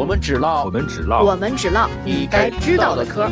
[0.00, 3.28] 我们只唠我们只唠我们只唠你该知道的嗑。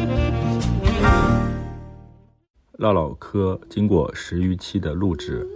[2.72, 5.48] 唠唠嗑经过十余期的录制，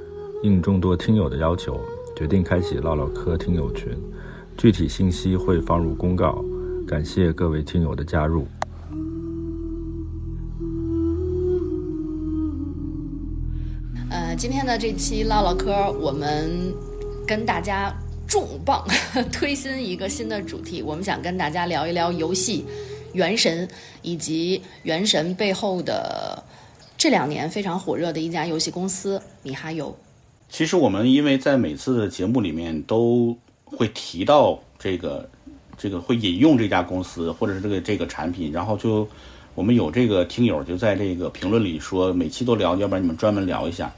[0.42, 1.78] 应众多听友的要求，
[2.16, 3.94] 决定开启唠唠嗑听友群，
[4.56, 6.42] 具体信息会放入公告。
[6.88, 8.46] 感谢各位听友的加入。
[14.08, 16.74] 呃，今天的这期唠唠嗑，我们
[17.26, 17.94] 跟大家
[18.32, 18.82] 重磅
[19.30, 22.62] 推新一个新的主题，我们想跟大家聊一聊游戏
[23.12, 23.68] 《原神》，
[24.00, 26.42] 以及《原神》背后的
[26.96, 29.94] 这两年非常火热的一家游戏公司米哈游。
[30.48, 33.36] 其实我们因为在每次的节目里面都
[33.66, 35.28] 会提到这个，
[35.76, 39.06] 这个会引用这家公司或者是这个这个产品，然后就
[39.54, 43.92] 我们有这个听友就在这个评论里说每期都聊，要不然你们专门聊一下。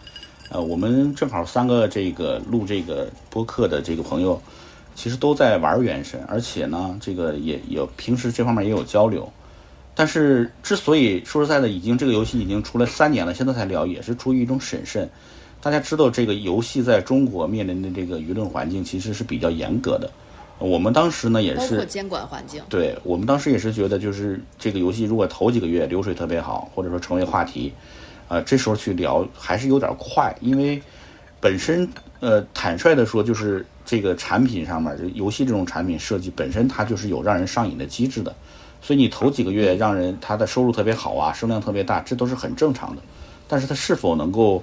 [0.51, 4.41] 呃，我们正好三个这个录这个播客的这个朋友，
[4.95, 9.31] 其实都在玩原神，而且呢，这个也有平时这方面也有交流。
[9.97, 15.09] 但是之所以说实在的，已经这个游戏已经出来三年了，现在才聊，也是出于一种审慎。
[15.61, 20.11] 大家知道，这个游戏在中国面临的这个舆论环境其实是比较严格的。
[20.59, 27.73] 我们当时呢也是监管环境，对我们当时也是觉得，就是这个游戏如果头几个月流水特别好，或者说成为话题。
[28.29, 30.81] 呃，这时候去聊还是有点快，因为
[31.41, 31.89] 本身
[32.21, 38.35] 呃，坦率的说，就是这个产品上面，就游戏这种产品设计本身，它就是有让人上瘾的机制的。
[38.81, 43.03] 所以你头几个月让人他的收入特别好啊，声量特别大，这都是很正常的。
[43.47, 44.63] 但是它是否能够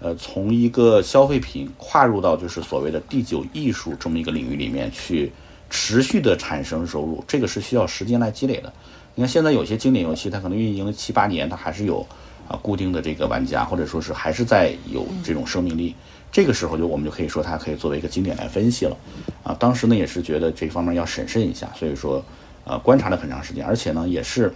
[0.00, 5.32] 呃，从一个消费品跨入到就是所谓的第九艺术这么一个领域里面去
[5.70, 8.72] 持续的产生收入，这个是需要时间来积累的。
[9.14, 12.06] 你看现在有些经典游戏，它可能运营了七八年，它还是有。
[12.48, 15.94] 啊，固定的这个玩家，或者说是还是在有这种生命力，
[16.32, 18.96] 这个时候就我们就可以说它可以作为一个经典来分析了。
[19.42, 22.24] 啊，当时呢也是觉得这方面要审慎一下，所以说，
[22.64, 24.50] 呃，观察了很长时间，而且呢也是，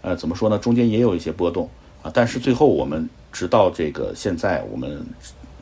[0.00, 1.68] 呃，怎么说呢，中间也有一些波动
[2.02, 5.04] 啊，但是最后我们直到这个现在，我们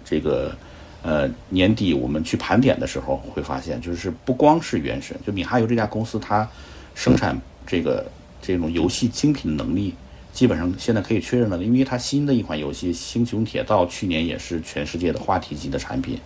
[0.04, 0.54] 这个
[1.02, 6.48] 呃年底我们去盘点的时候，会发现就是不光是原神，就米哈游这家公司它
[6.94, 7.36] 生产
[7.66, 8.06] 这个
[8.40, 9.92] 这种游戏精品能力。
[10.32, 16.19] 基本上现在可以确认了，因为它新的一款游戏《星穹铁道》去年也是全世界的话题级的产品，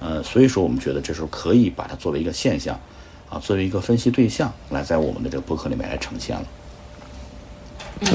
[0.00, 2.78] 呃，所以说我们觉得这时候可以把它作为一个现象，
[3.28, 6.46] 啊，作为一个分析对象来在我们的这个博客里面来呈现了。
[8.00, 8.08] 嗯，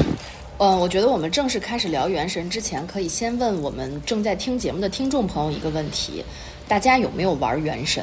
[0.58, 6.24] 嗯，我觉得我们正式开始聊《原神》之前，可以先问我们正在听节目的听众朋友一个问题：
[6.66, 8.02] 大家有没有玩《原神》？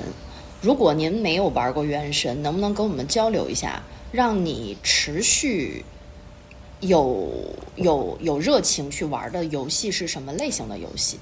[0.61, 5.83] 如果您没有玩过《原神》，能不能跟我们交流一下，让你持续？
[6.79, 7.31] 有
[7.75, 11.19] 有有热情去玩的游戏是什么类型的游戏？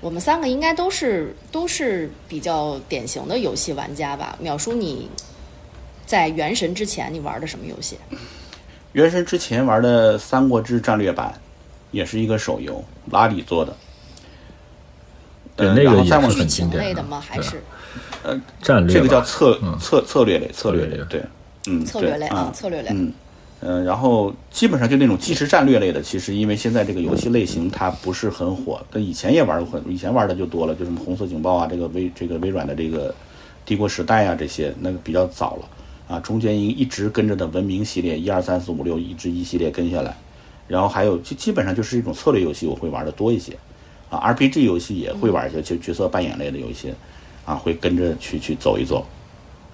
[0.00, 4.38] 我们三个应该都是都是比较典型的游戏玩家吧？
[4.42, 5.08] 淼叔，你
[6.04, 7.96] 在《原神》之前你玩的什么游戏？
[8.92, 11.32] 《原神》之前玩的《三国志战略版》，
[11.92, 13.74] 也是一个手游，拉里做的。
[15.56, 17.18] 对，那个也是剧情类的吗？
[17.26, 17.62] 还是
[18.22, 18.94] 呃，战略？
[18.94, 21.22] 这个叫策策策略类，策略类，对，
[21.66, 23.12] 嗯，策略类啊，策略类，嗯。
[23.60, 33.14] 嗯，然后基本上就那种即时战略类的，其实因为现在这个游戏类型它不是很火，但以前也玩过很，以前玩的就多了，就什么红色警报啊，这个微这个微软的这个
[33.64, 35.68] 帝国时代啊这些，那个比较早了
[36.06, 40.14] 啊，中间一一直跟着的文明系列一二三四五六一直一系列跟下来，
[40.68, 43.56] 然后还有就基本上就是一种策略游戏，我会玩的多一些
[44.10, 46.94] 啊，RPG 游戏也会玩一些，就角色扮演类的有一些
[47.46, 49.04] 啊，会跟着去去走一走。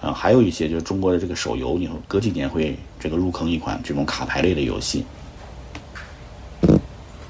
[0.03, 5.05] 啊，还有一些就是中国的这个手游，你隔几年会这个入坑一款这种卡牌类的游戏。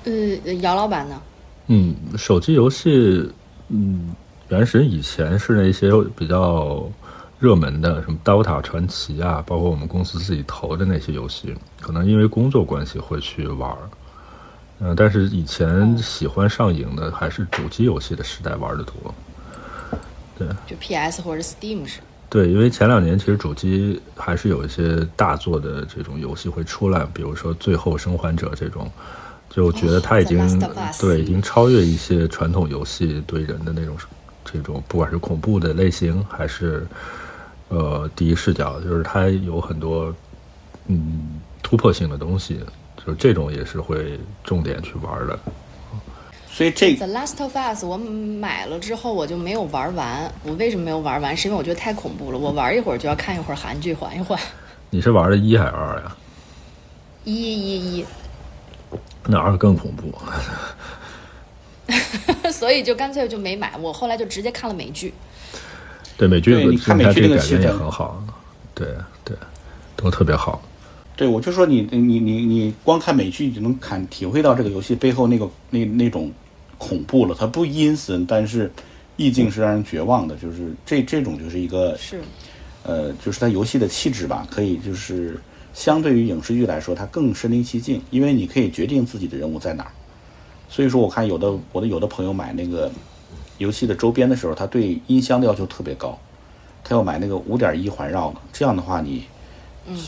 [0.06, 1.22] 呃，姚老板呢？
[1.68, 3.32] 嗯，手机游戏，
[3.70, 4.16] 嗯，
[4.50, 6.84] 原神以前是那些比较
[7.40, 13.78] 热门的，什么《刀塔传奇》啊，包括我们公司自己投的那些游戏，可能因为工作关系会去玩儿。
[14.80, 18.96] 嗯，但是以前喜欢上瘾的还是主机游戏的时代玩的多。
[20.40, 22.00] 对，就 PS 或者 Steam 是。
[22.34, 28.92] 对，因为前两年其实主机还是有一些大作的这种游戏会出来，比如说《最后生还者》这种，
[29.52, 30.60] 就觉得它已经
[31.00, 33.96] 对已经超越一些传统游戏对人的那种
[34.44, 36.88] 这种，不管是恐怖的类型还是
[37.70, 40.12] 呃第一视角，就是它有很多
[40.88, 42.60] 嗯突破性的东西，
[43.06, 45.40] 就这种也是会重点去玩的。
[46.56, 50.32] 所以这 The Last of Us 我买了之后我就没有玩完。
[50.44, 51.36] 我为什么没有玩完？
[51.36, 52.38] 是因为我觉得太恐怖了。
[52.38, 54.40] 我玩一会儿就要看一会儿韩剧缓一缓。
[54.92, 56.16] 你是玩的一还是二呀？
[57.24, 58.06] 一一一。
[59.26, 60.14] 那二更恐怖。
[62.52, 63.74] 所以就干脆就没买。
[63.82, 65.12] 我后来就直接看了美剧。
[66.18, 68.24] 对美剧，你看美剧那个其实也很好。
[68.76, 68.88] 对
[69.26, 69.36] 对，
[69.96, 70.62] 都特别好。
[71.16, 76.32] 对，我就说你你你你光看美剧你就能看体会到这个游戏背后那个那那种
[76.84, 77.34] 恐怖了。
[77.40, 78.70] 它不阴森，但是
[79.16, 80.36] 意境是让人绝望的。
[80.36, 82.22] 就是这这种就是一个是，
[82.84, 85.40] 呃，就是它游戏的气质吧，可以就是
[85.74, 89.92] 相对于影视剧来说，它更身临其境，因为你可以决定自己的人物在哪儿。
[90.70, 92.92] 所以说，我看有的我的有的朋友买那个
[93.60, 96.20] 游戏的周边的时候，他对音箱的要求特别高，
[96.84, 98.38] 他要买那个五点一环绕的。
[98.52, 99.24] 这样的话，你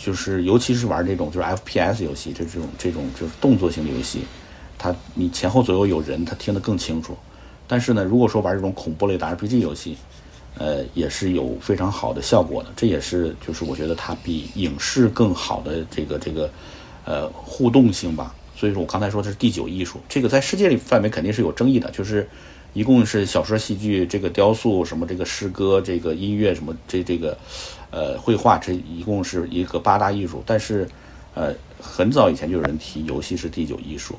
[0.04, 4.22] 就是尤其是玩这种就是 FPS 游戏，这这种这种就是动作型的游戏，
[4.86, 7.18] 它你前后左右有人，他听得更清楚。
[7.68, 9.98] 但是呢，如果说玩这种恐怖类的 RPG 游戏，
[10.60, 12.70] 呃，也是有非常好的效果的。
[12.76, 16.52] 这也是就是我觉得它比影视更好的这个这个
[17.06, 18.36] 呃互动性吧。
[18.56, 22.30] 所以说我刚才说这是第九艺术，这个在世界里范围肯定是有争议的，就是
[22.74, 27.36] 一共是小说、戏剧、这个雕塑、什么这个诗歌、这个音乐什么这这个
[27.90, 30.44] 呃绘画，这一共是一个八大艺术。
[30.46, 30.88] 但是
[31.34, 31.52] 呃
[31.82, 34.16] 很早以前就有人提游戏是第九艺术，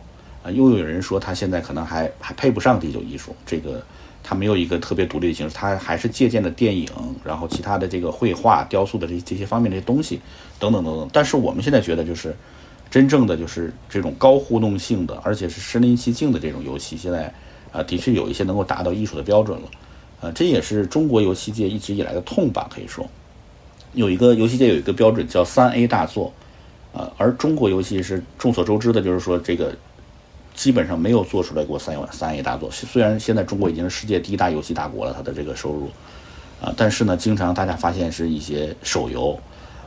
[0.50, 3.82] 又有人说他现在可能还还配不上第九艺术，这个
[4.22, 6.88] 他没有一个特别独立的形式，他还是借鉴了电影，
[7.24, 10.20] 然后其他的这个绘画、雕塑的这这些方面这些东西
[10.58, 11.08] 等等等等。
[11.12, 12.34] 但是我们现在觉得就是。
[12.88, 17.30] 真正的就是这种高互动性的，而且是身临其境的这种游戏，现在
[17.72, 19.68] 啊的确有一些能够达到艺术的标准了，
[20.20, 23.04] 啊，这也是中国游戏界一直以来的痛吧，可以说，
[23.94, 26.32] 有一个游戏界有一个标准叫三 A 大作，
[26.92, 29.76] 呃，而中国游戏是众所周知的，就是说这个
[30.56, 35.88] 基本上没有做出来过三三 A 大作，虽然现在中国已经是世界第一大游戏大国了，它的这个收入，
[36.60, 39.38] 啊，但是呢，经常大家发现是一些手游。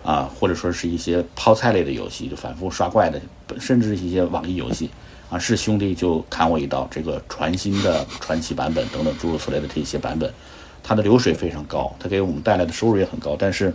[0.02, 3.22] 啊，或者说是一些泡菜类的游戏，就反复刷怪的，
[3.60, 4.90] 甚至一些网易游戏，
[5.30, 10.34] 啊，是兄弟就砍我一刀，这个传新的传奇版本等等诸如此类的这些版本，
[10.82, 13.74] 它的流水非常高，它给我们带来的收入也很高，但是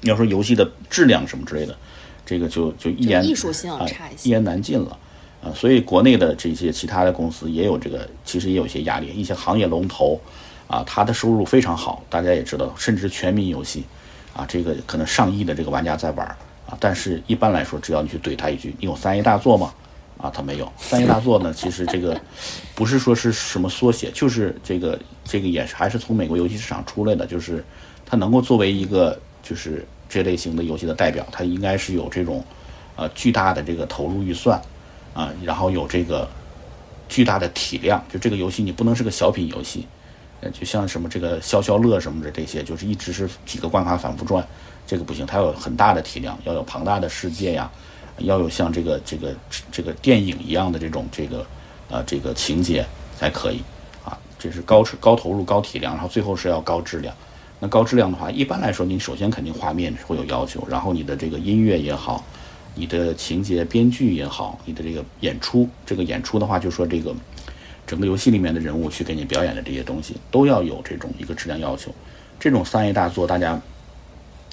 [0.00, 1.74] 要说游戏的质量什么之类的，
[2.26, 4.98] 这个就就一言艺术性差一些，一言难尽了，
[5.42, 10.20] 啊，所以国内的这些其他的公司也有这个，其实也有一些压力，一些行业龙头，
[10.66, 13.84] 啊，它的收入非常好，大家也知道，甚至全民游戏。
[14.34, 16.24] 啊，这个可能上亿的这个玩家在玩
[16.68, 19.74] 啊，但是一般来说，只要你去怼他一句，你有三 A 大作吗？
[20.16, 20.72] 啊，他没有。
[20.76, 22.20] 三 A 大作呢，其实这个
[22.76, 27.64] 不是说是什么缩写，就是这个这个也是还是从美国游戏市场出来的，就是
[28.06, 32.44] 它能够作为一个就是这类型的游戏的代表，它应该是有这种
[32.94, 34.60] 呃巨大的这个投入预算
[35.18, 36.28] 啊，然后有这个
[37.08, 39.84] 巨大的体量，就这个游戏你不能是个小品游戏。
[40.40, 44.46] 呃，就像什么这个消消乐什么的这些，就是一直是几个关卡反复转，
[44.86, 47.68] 这个不行，它有很大的体量，要有庞大的世界呀，
[48.18, 49.34] 要有像这个这个
[49.72, 51.44] 这个电影一样的这种这个
[51.90, 52.86] 呃这个情节
[53.18, 53.60] 才可以
[54.04, 54.16] 啊。
[54.38, 57.12] 这是高高投入、高体量，然后最后是要高质量。
[57.58, 62.24] 那高质量的话，一般来说，你首先肯定画面会有要求，然后你的这个音乐也好，
[62.78, 67.12] 你的情节编剧也好，你的这个演出，这个演出的话，就说这个。
[67.88, 71.90] 整个游戏里面的人物去给你表演的这些东西，都要有这种一个质量要求。
[72.38, 73.58] 这种三 A 大作，大家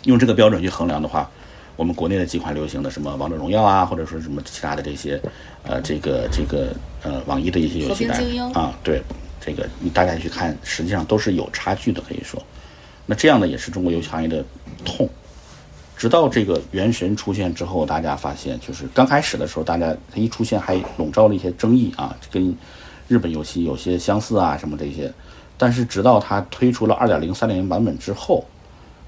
[0.05, 1.29] 用这个标准去衡量的话，
[1.75, 5.21] 我们国内的几款流行的什么王者荣耀啊，或者说什么其他的这些，
[5.63, 6.73] 呃，这个这个
[7.03, 8.07] 呃，网易的一些游戏
[8.53, 9.01] 啊，对，
[9.41, 12.41] 这个你大概去看，实际上都是有差距的，可以说。
[13.05, 14.45] 那这样呢，也是中国游戏行业的
[14.85, 15.09] 痛。
[16.05, 22.55] 直到这个《原神》出现之后，大家发现，就是刚开始的时候，大家它一出现还笼罩了一些争议啊，跟。
[23.07, 25.11] 日本游戏有些相似啊，什么这些，
[25.57, 28.45] 但是直到它推出了二点零、三点零版本之后，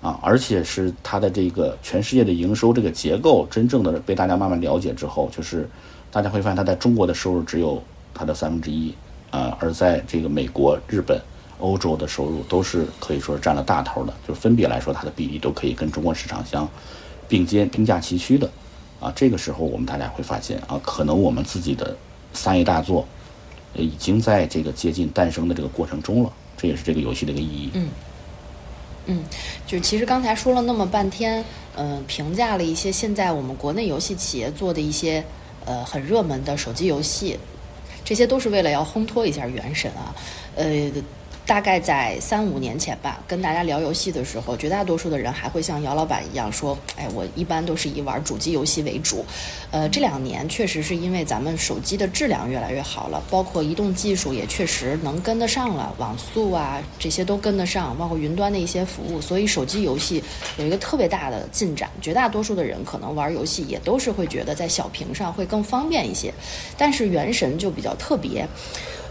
[0.02, 5.70] 啊，而且是它的这个全世界的营收这个结构真正的被大家慢慢了解之后，就是
[6.12, 7.82] 大家会发现它在中国的收入只有
[8.14, 8.92] 它的三分之一，
[9.32, 11.20] 啊，而在这个美国、日本、
[11.60, 16.68] 欧洲的收入都是可以说是占了大头的，就是分别来说它的比例都可以跟中国市场相
[17.28, 18.50] 并肩、并驾齐驱的，
[19.00, 21.96] 啊，这个时候我们大家会发现啊，可能我们自己的
[22.34, 23.06] 三 A 大作。
[23.74, 27.70] 已经在这个接近诞生的这个过程中了，这也是这个游戏的一个意义。
[27.74, 27.90] 嗯，
[29.06, 29.24] 嗯，
[29.68, 31.44] 就其实刚才说了那么半天，
[31.76, 35.24] 嗯，评价了一些现在我们国内游戏企业做的一些
[35.66, 37.38] 呃很热门的手机游戏，
[38.04, 40.16] 这些都是为了要烘托一下《原神》啊，
[40.56, 40.90] 呃。
[41.48, 49.26] 大概在三五年前吧，跟大家聊游戏的时候，绝大多数的人还会像姚老板一样说：“哎，我一般都是以玩主机游戏为主。”
[49.72, 60.22] 呃，这两年确实是因为咱们手机的质量越来越好了，包括移动技术也确实能跟得上了，网速啊这些都跟得上，包括云端的一些服务，所以手机游戏
[60.58, 61.90] 有一个特别大的进展。
[62.02, 66.34] 绝大多数的人可能玩游戏也都是会觉得在小屏上会更方便一些，
[66.78, 68.46] 但是《原神》就比较特别。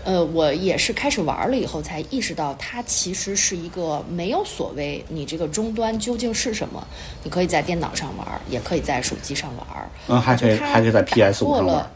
[0.06, 6.86] 呃，我也是开始玩了以后才意识到，它其实是一个没有所谓你这个终端究竟是什么，
[7.24, 9.66] 你可以在电脑上玩，也可以在手机上玩。
[10.06, 11.90] 嗯，还可以还可以在 PS 五上玩。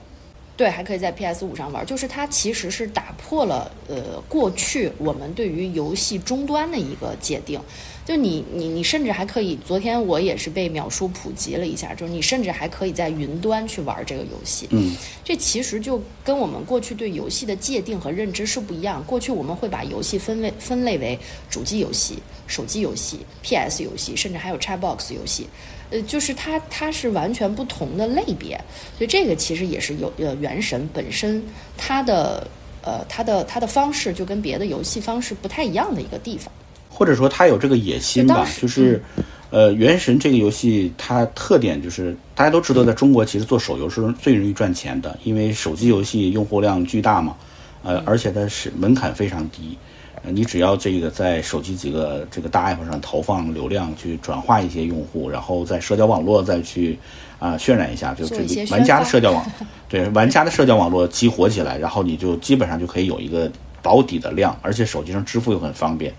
[0.61, 7.59] 对，还可以在 PS 五上玩，就是它其实是打破了呃过去我们对于游戏终端的一个界定。
[8.05, 14.67] 就你你你甚至还可以，昨天我也是被秒叔普及了一下，就是你甚至还可以在云端去玩这个游戏。
[14.69, 19.03] 嗯，这其实就跟我们过去对游戏的界定和认知是不一样。
[19.07, 25.47] 过去我们会把游戏分为分类为主机游戏、手机游戏、PS 游戏，甚至还有 Xbox 游戏，
[25.91, 28.59] 呃，就是它它是完全不同的类别。
[28.97, 31.43] 所以这个其实也是有呃，原神本身
[31.77, 32.47] 它的
[32.83, 36.51] 呃它的它的方式就跟别的游戏方式不太一样的一个地方。
[36.93, 39.03] 或者说他有这个野心吧，就是，
[39.49, 47.37] 呃，《原神》这个游戏它特点就是大家都知道，在中国其实做手游是最容易赚钱的，因为手机游戏用户量巨大嘛，
[47.83, 49.79] 呃，而且它是门槛非常低，
[50.23, 56.99] 你只要这个在手机几个这个大 app 上投放流量，去转化一些用户，然后在社交网络再去
[57.39, 59.45] 啊渲染一下，就这个玩家的社交网，
[59.89, 63.51] 对玩家的社交网络激活起来，然后你就基本上就可以有一个
[63.83, 66.13] 保底的量，而且手机上支付又很方便。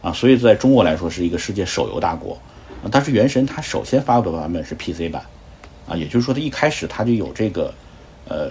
[0.00, 2.38] 啊，所以在中国来说是一个世界手游大国，
[2.84, 5.20] 啊，但是《原神》它首先发布的版本是 PC 版，
[5.88, 7.74] 啊，也就是说它一开始它就有这个，
[8.28, 8.48] 呃，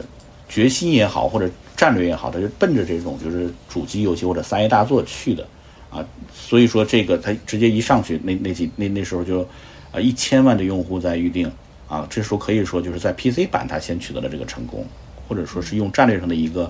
[0.49, 5.47] 决心也好或者战略也好，它就奔着这种就是主机游戏或者三 A 大作去的，
[5.89, 6.03] 啊，
[6.33, 9.47] 所以说这个它直接一上去那那几那那时候就，
[9.91, 11.49] 啊一千万的用户在预定，
[11.87, 14.85] 啊，这时候可以说就是在 PC 版它先取得了这个成功，
[15.27, 16.69] 或者说是用战略上的一个。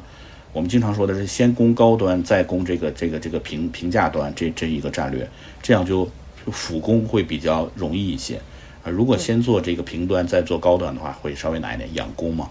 [0.54, 5.30] 我们经常说的是先攻高端，再攻这个这个这个平平价端，这这一个战略，
[5.62, 6.10] 这样就
[6.52, 8.38] 辅攻会比较容易一些。
[8.82, 12.50] 啊，如果先做这个平端，再做高端的话，会稍微难一点，养攻嘛。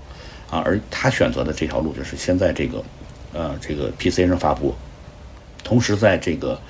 [0.50, 2.84] 啊，而他选择的这条路就是先在这个
[3.32, 4.74] 呃这个 PC 上发布，
[5.64, 6.60] 同时在这个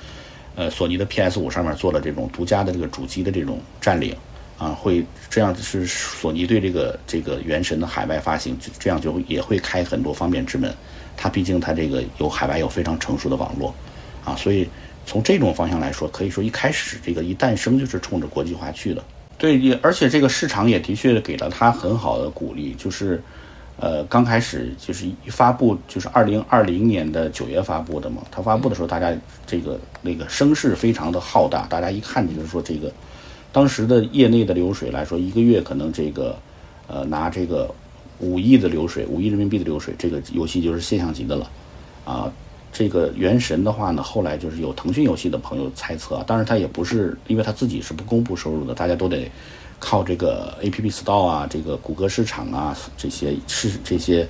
[0.55, 4.15] 呃索尼的 PS 五上面做了这种独家的这个主机的这种占领。
[4.59, 10.73] 啊，会这样是索尼对这个这个原神的海外发行，这样就也会开很多方便之门。
[11.15, 13.71] 它毕竟它这个有海外有非常成熟的网络，
[14.25, 14.67] 啊，所以
[15.05, 19.03] 从这种方向来说，可以说一开始这个一诞生就是冲着国际化去的。
[19.37, 23.21] 对，也而且这个市场也的确给了它很好的鼓励，就是，
[23.79, 29.15] 呃，刚开始就是一发布就是二零二零年的九月发布的嘛，它发布的时候大家
[29.45, 32.91] 这个那个声势非常的浩大，大家一看就是说这个
[33.51, 36.37] 当时的业内的流水来说，一个月可能这个
[36.87, 37.73] 呃拿这个。
[38.19, 41.47] 五亿的流水，五亿人民币的流水，这个游戏就是现象级的了，
[42.03, 42.33] 啊，
[42.73, 49.29] 这个原神的话呢，后来就是有腾讯游戏的朋友猜测，当然他也不是，因为他自己是不公布收入的，大家都得
[49.79, 54.27] 靠这个 A P P Store 啊，这个谷歌市场啊，这些是这些，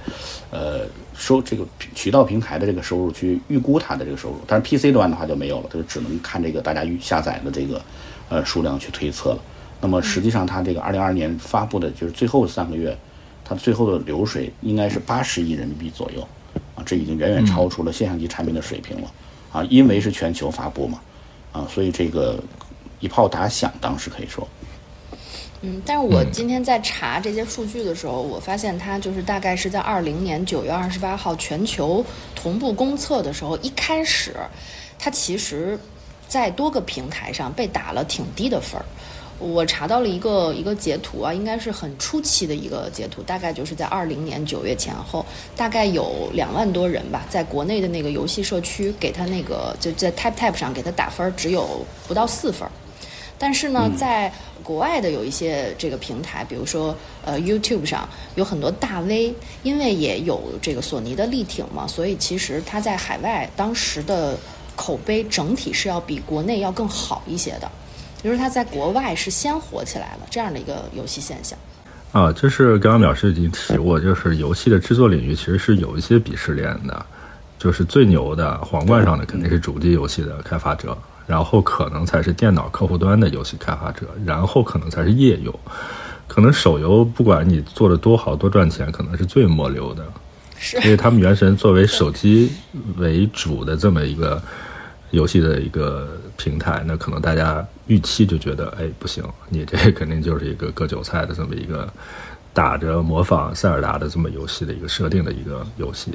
[0.51, 0.81] 呃，
[1.15, 7.81] 收这个渠道平台的这个收入去预估它的这个收入，但是 P C 端的话就没有了，它就只能看这个大家预下载的这个
[8.29, 9.39] 呃数量去推测了。
[9.79, 12.97] 那么实际上，它这个二零二二年发布的就是最后三个月。
[13.49, 16.21] 它最后的流水应该是八十亿人民币左右，
[16.75, 19.09] 啊，这已经远远超出了现象级产品的水平了，
[19.53, 20.99] 啊，因为是全球发布嘛，
[21.53, 22.37] 啊，所以这个
[22.99, 24.45] 一炮打响，当时可以说。
[25.61, 34.35] 嗯，但是我今天在查这些数据的时候，我发现它就是大概是在二零年九月二十八号全球同步公测的时候，一开始
[34.99, 35.79] 它其实，
[36.27, 38.85] 在多个平台上被打了挺低的分儿。
[39.39, 45.23] 我查到了一个一个截图啊，应该是很初期的一个截图，大概就是在二零年九月前后，
[45.55, 52.67] 大概有两万多人吧，在国内的那个游戏社区给他那个就在 Tap Tap 上给他打分，只有不到四分。
[53.37, 54.33] 但是呢，在
[54.67, 56.93] 国外的有一些这个平台，比如说
[57.23, 59.33] 呃 YouTube 上有很多大 V，
[59.63, 64.37] 因为也有这个索尼的力挺嘛，所以其实他在海外当时的
[64.75, 67.71] 口碑整体是要比国内要更好一些的。
[68.21, 71.57] 就是他在国外是先火起来了这样的一个游戏现象，
[72.11, 77.05] 啊，就是刚刚淼师已经提过，就是游戏的制作领域其实是有一些鄙视链的，
[77.59, 80.97] 就是最牛的皇冠上的肯定是主机游戏的开发者，
[81.27, 85.59] 然后可能才是电脑客户端的游戏开发者，然后可能才是页游，
[86.27, 90.03] 可能手游不管你做的多好多赚钱，可能是最末流的，
[90.57, 92.51] 是因为他们原神作为手机
[92.95, 94.41] 为主的这么一个
[95.11, 97.63] 游戏的一个平台，那可能大家。
[97.87, 101.87] 预期就觉得，哎，不行，你这肯定就是一个割韭菜的这么一个
[102.51, 106.11] 打着模仿塞尔达的这么游戏的一个设定的一个游戏，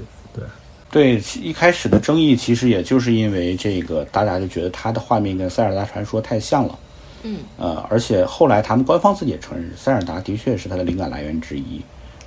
[0.92, 6.78] 对，一开始的争议其实也就是因为这个，大家就觉得它的画面跟塞尔达传说太像了，
[7.22, 11.80] 嗯，呃，而且后来他们官方自己也承认，塞尔达的确是它的灵感来源之一，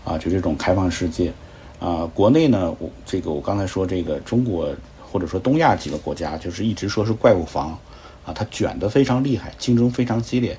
[0.04, 1.32] 啊，就这种开放世界，
[1.80, 7.78] 啊，国内呢，我这个我刚才说这个中国或者说东亚几个国家，就是一直说是怪物房，
[8.26, 10.58] 啊，它卷得非常厉害，竞争非常激烈，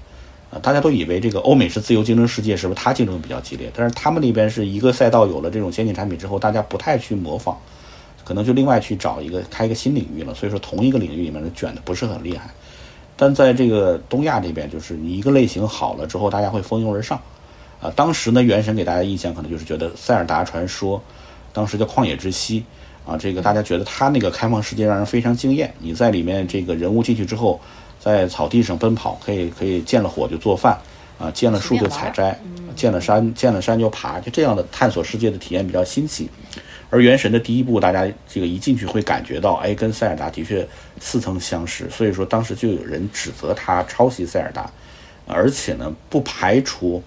[0.52, 2.80] 啊，大家都以为这个欧美是自由竞争世界，是不是？
[2.80, 3.68] 它竞争比较激烈？
[3.74, 7.58] 但是他们那边是一个赛道有了这种先进产品之后，大家不太去模仿，
[8.26, 10.34] 可能就另外去找一个开一个新领域了。
[10.34, 12.50] 所以说同一个领域里面的卷的不是很厉害，
[13.16, 17.18] 但在这个东亚这边，就是你一个类型好了之后，大家会蜂拥而上。
[17.78, 20.98] 啊，当时呢，原神给大家印象可能就是觉得《塞尔达传说》，
[21.52, 22.64] 当时叫《旷野之息》，
[23.10, 25.72] 啊，这个大家觉得它那个开放世界让人非常惊艳。
[25.78, 27.60] 你在里面这个人物进去之后，
[28.00, 30.78] 在草地上奔跑，可以可以见了火就做饭，
[31.18, 32.40] 啊，见了树就采摘，
[32.74, 36.30] 见了山见了山就爬，就这样的探索世界的体验比较新奇。
[36.90, 40.66] 而原神的第一部，大家这个一进去会感觉到，哎，跟塞尔达的确
[41.00, 44.70] 似曾相识，所以说当时就有人指责他抄袭塞尔达，
[45.26, 47.02] 而且呢，不排除。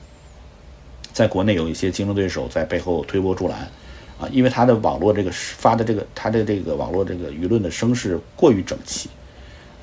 [1.12, 3.58] 在国内有一些竞争对手在背后推波助澜，
[4.20, 9.10] 啊，因为他的网络这个发的这个他的这个网络这个舆论的声势过于整齐，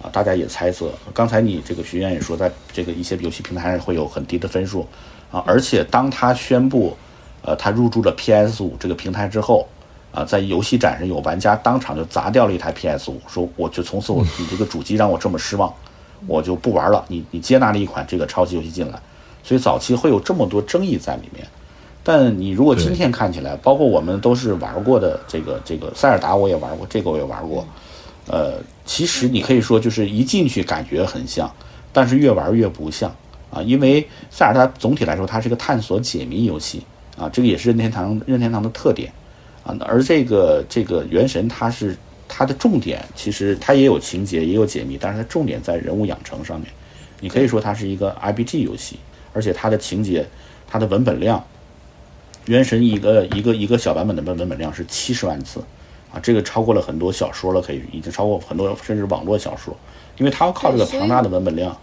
[0.01, 0.91] 啊，大家也猜测。
[1.13, 4.87] 刚才你这个学员也说，在这个一些游戏平台上会有很低的分数，
[5.31, 6.97] 啊，而且当他宣布，
[7.43, 9.69] 呃，他入驻了 PS 五这个平台之后，
[10.17, 15.71] 啊，在游戏展上有玩家当场就砸掉了一台 PS 五，说我就从此我你这个主机让我这么失望，
[16.27, 17.05] 我就不玩了。
[17.09, 18.99] 你你接纳了一款这个超级游戏进来。
[19.45, 21.47] 所以早期会有这么多争议在里面，
[22.03, 27.65] 但你如果今天看起来，包括我们都是玩过的这个这个塞尔达，我也玩过，这个我也玩过，
[28.27, 28.55] 呃，
[28.85, 31.49] 其实你可以说就是一进去感觉很像，
[31.93, 33.15] 但是越玩越不像
[33.53, 36.83] 啊，因为塞尔达总体来说它是个探索解谜游戏
[37.17, 39.13] 啊，这个也是任天堂任天堂的特点
[39.67, 41.97] 啊，而这个这个原神它是
[42.29, 46.71] 它的重点，其实它也有情节也有解谜，但是它重点在人物养成上面，
[47.21, 48.99] 你可以说它是一个 rbg 游戏。
[49.33, 50.27] 而且它的情节，
[50.67, 51.45] 它的文本量，
[52.47, 55.61] 原神一个一个一个小版本的文文本量是七十万字，
[56.11, 59.77] 啊，这个超过了很多小说了，可以已经超过很多甚至网络小说，
[60.17, 61.77] 因为它要靠这个庞大的文本量。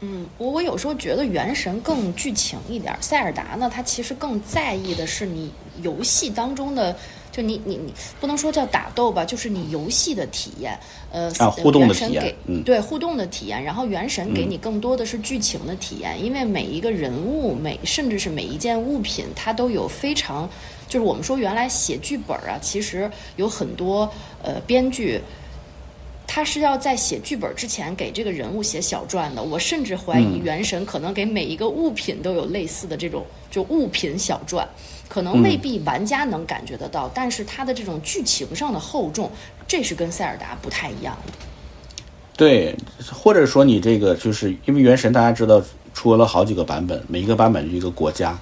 [0.00, 6.96] 嗯，我我有时候觉得原神更剧情一点，塞尔达呢，它其实更在意的是你游戏当中的。
[7.34, 10.78] 就你你你不能说叫打斗吧，就是你游戏的体验，
[11.10, 13.60] 呃，互动的体验，嗯，对，互动的体验。
[13.60, 20.48] 然后原神给你更多的是剧情的体验，因为每一个人物，每甚至是每一件物品，它都有非常，
[20.86, 24.08] 就是我们说原来写剧本啊，其实有很多
[24.40, 25.20] 呃编剧。
[26.26, 29.42] 他是要在写剧本之前给这个人物写小传的。
[29.42, 34.66] 我甚至怀疑《原神》可能给每一个物品都有类似的这种就物品小传，
[35.08, 39.30] 可能未必玩家能感觉得到，但是它的这种剧情上的厚重，
[39.66, 41.32] 这是跟塞尔达不太一样的。
[42.36, 42.74] 对，
[43.12, 45.62] 或者说你这个就是因为《原神》，大家知道
[45.92, 48.36] 出了好几个版本，每一个版本是一个国家。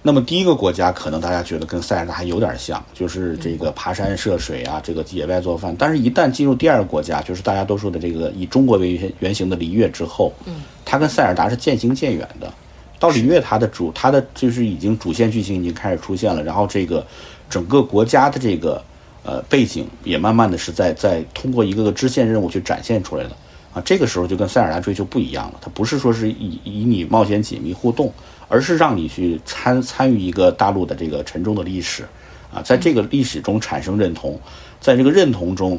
[0.00, 5.74] 那么第一个国家可能大家觉得跟塞尔达还有点像，就是这个爬山涉水啊，这个野外做饭。
[5.78, 12.52] 但是，一旦进入第二个国家，就是大家都说的这个以中国为原型的璃月之后，嗯，它跟塞尔达是渐行渐远的。
[12.98, 17.06] 到璃月，它的主，它的就是已经主线剧情已经开始出现了，然后这个
[17.48, 18.82] 整个国家的这个
[19.22, 23.30] 呃背景也慢慢的是在在通过一个个支线任务去展现出来的
[23.72, 23.82] 啊。
[23.84, 28.12] 这个时候就跟塞尔达追求不一样了，它不是说是以以你冒险解密互动。
[28.50, 32.02] 而是让你去参参与一个大陆的这个沉重的历史，
[32.50, 34.40] 啊，在这个历史中产生认同，
[34.80, 35.78] 在这个认同中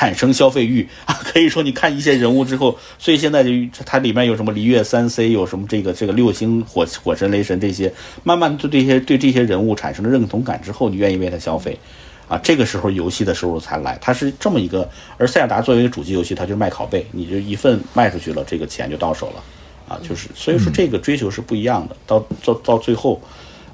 [0.00, 3.50] 产生消费欲啊，可以说你看一些人物之后，所以现在就
[3.84, 11.78] 它里面有什么璃月三 C，有什么这个这个六星火火神雷神这些，慢慢对这些对这些人物产生了认同感之后，你愿意为他消费，
[12.28, 14.88] 啊，这个时候游戏的收入才来，它是这么一个。
[15.18, 19.44] 而塞尔达作为主机游戏，它就是卖拷贝，你就一份卖出去了，这个钱就到手了。
[19.86, 23.20] 啊，就是所以说这个追求是不一样的，到到到最后，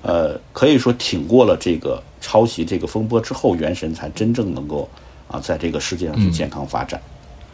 [0.03, 4.89] 呃，可以说挺过了这个抄袭这个风波之后，原神才真正能够
[5.29, 7.01] 啊，在这个世界上去健康发展。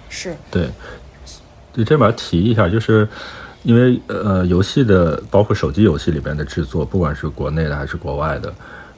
[0.09, 0.69] 是对，
[1.73, 3.09] 对这边提一下，就是
[3.63, 8.53] 因为呃，游戏的包括手机游戏里边的制作，不管是国内的还是国外的，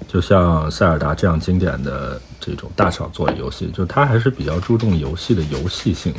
[0.08, 6.12] 就像塞尔达这样经典的这种大厂做的游戏，就它还是比较注重游戏的游戏性。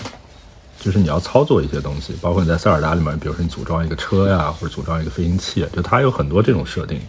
[0.78, 7.00] 就是你要操作一些东西，包括你在塞尔达里面，比如说你组装一个车呀，或者组装一个飞行器，就它有很多这种设定。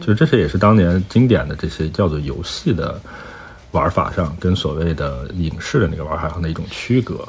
[0.00, 3.00] 就这些也是当年经典的这些叫做游戏的
[3.76, 7.28] 玩法上，跟所谓的影视的那个玩法上的一种区隔。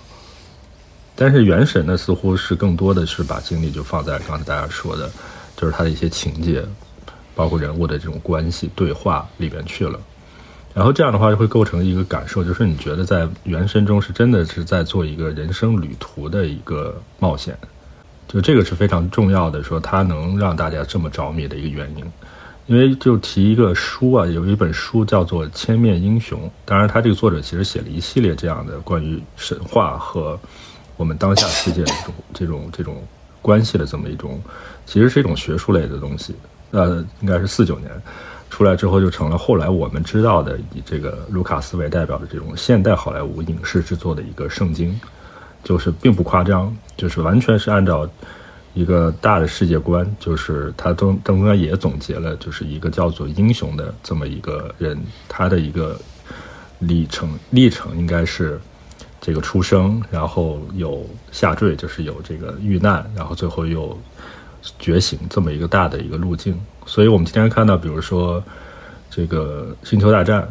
[1.13, 5.09] 但是原神呢，似乎是更多的是把精力就放在刚才大家说的，
[5.57, 6.63] 就是它的一些情节，
[7.35, 9.99] 包括人物的这种关系对话里边去了。
[10.73, 17.57] 然后这样的话就会构成一个感受，就是你觉得在原神中是真的是在做一个人生旅途的一个冒险，
[18.27, 22.05] 就这个是非常重要的，说它能让大家这么着迷的一个原因。
[22.67, 30.37] 因为就提一个书啊，有一本书叫做《千面英雄》，当然他这个作者其实写了一系列这样的关于神话和
[30.97, 33.01] 我们当下世界的这种这种这种
[33.41, 34.41] 关系的这么一种，
[34.85, 36.35] 其实是一种学术类的东西。
[36.71, 37.89] 呃，应该是四九年
[38.49, 44.99] 出来之后，就成了后来我们知道的以这个卢卡斯为代表的这种现代好莱坞影视制作的一个圣经，
[45.63, 48.05] 就是并不夸张，就是完全是按照。
[48.77, 54.95] 一个大的世界观，就是他中中间也总结了，就是一个叫做英雄的这么一个人，
[55.27, 55.99] 他的一个
[56.77, 58.61] 历程历程应该是
[59.19, 63.99] 这个出生，然后有下坠，就是有这个遇难，然后最后又
[64.77, 66.55] 觉醒这么一个大的一个路径。
[66.85, 68.43] 所以我们今天看到，比如说
[69.09, 70.41] 这个《星球大战》，《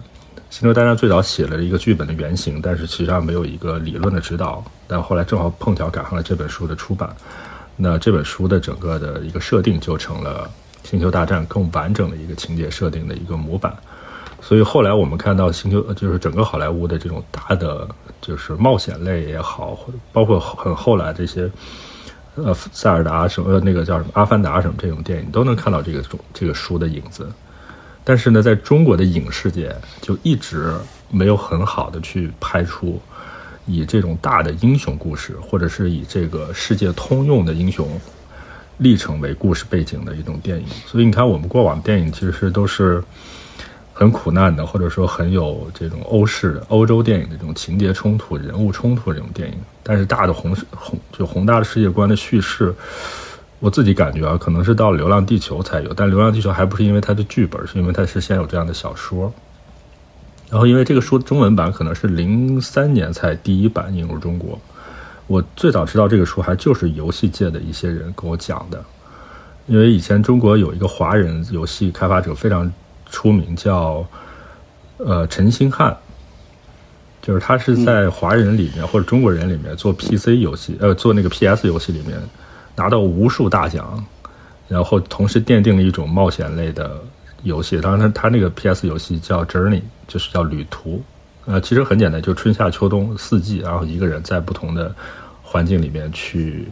[0.51, 7.09] 星球大战》最早写了一个剧本的原型，但是其实际上没有一个理论的指导，但后来正好碰巧赶上了这本书的出版。
[7.77, 10.51] 那这本书的整个的一个设定就成了
[10.89, 13.77] 《星球大战》更完整的一个情节设定的一个模板，
[14.41, 17.87] 所以后来我们看到《星球》就是整个好莱坞的这种大的
[18.23, 19.79] 就是冒险类也好，
[20.13, 21.51] 包括很后来这些
[22.37, 27.31] 呃塞尔达什么那个叫什么阿凡达什么这种电影都能看到这个种这个书的影子，
[28.05, 30.73] 但是呢，在中国的影视界就一直
[31.11, 32.99] 没有很好的去拍出。
[33.67, 37.89] 以这种大的英雄故事，或者是以这个世界通用的英雄
[38.79, 43.03] 历程为故事背景的一种电影，所以你看，我们过往电影其实都是
[43.93, 49.57] 很苦难的，或者说很有这种欧式的欧洲电影的这种情节冲突、人物冲突这种电影。
[49.83, 52.75] 但是大的宏宏就宏大的世界观的叙事，
[53.59, 55.95] 我自己感觉啊，可能是到《流浪地球》才有。
[55.95, 59.33] 但《流浪地球》还不是因为它的剧本，是因为它是先有这样的小说。
[60.49, 64.59] 然后，因为这个书中文版可能是零三年才第一版引入中国，
[65.27, 68.83] 我最早知道这个书还就是游戏界的一些人跟我讲的。
[69.67, 72.73] 因为以前中国有一个华人游戏开发者非常
[73.11, 74.07] 出名，叫
[74.99, 75.97] 呃陈星汉，
[77.21, 82.17] 就是他是在华人里面或者中国人里面做 PC 游戏，呃做那个 PS 游戏里面
[82.77, 84.05] 拿到无数大奖，
[84.69, 87.01] 然后同时奠定了一种冒险类的。
[87.43, 91.03] 游戏，当然他他那个 PS 游戏叫 Journey，就是叫旅途，
[91.47, 94.95] 呃，其实很简单，就春夏秋冬四季，然后一个人在不同的
[95.43, 96.69] 环境里面去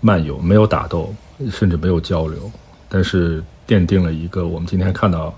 [0.00, 1.14] 漫游，没有打斗，
[1.50, 2.50] 甚至没有交流，
[2.88, 5.36] 但是奠定了一个我们今天看到，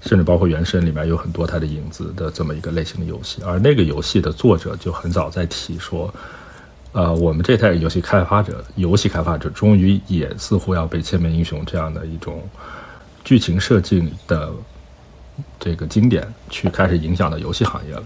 [0.00, 6.12] 甚至包括原神里面有很多它的影子的这么一个类型的游戏，而那个游戏的作者就很早在提说，
[6.92, 12.42] 呃，我们这代游戏开发者，游戏开发者终于也似乎要被千面英雄这样的一种。
[13.24, 14.52] 剧情设计的
[15.58, 18.02] 这个经典，去开始影响到游戏行业了。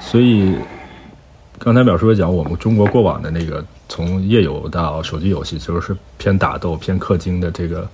[0.00, 0.56] 所以
[1.58, 7.88] 刚才表叔也讲，我们中国过往的那个从页游到手机游戏，其实是偏打斗、偏氪金的这个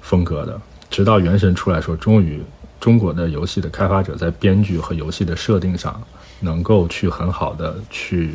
[0.00, 0.60] 风格的。
[0.90, 2.42] 直到《原神》出来说，终于
[2.80, 6.02] 中国的游戏的开发者在编剧和游戏的设定上，
[6.40, 8.34] 能够去很好的去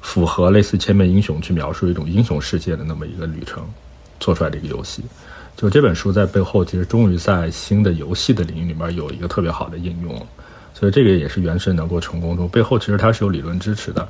[0.00, 3.64] 符合类似千面英雄去描述一种英雄世界的那么一个旅程，
[4.18, 5.02] 做出来的一个游戏。
[5.56, 10.26] 就这本书在背后，其实终于在新的游戏的领域里面有一个特别好的应用，
[10.72, 14.02] 所以这个也是《原神》能够成功中背后其实它是有理论支持的。《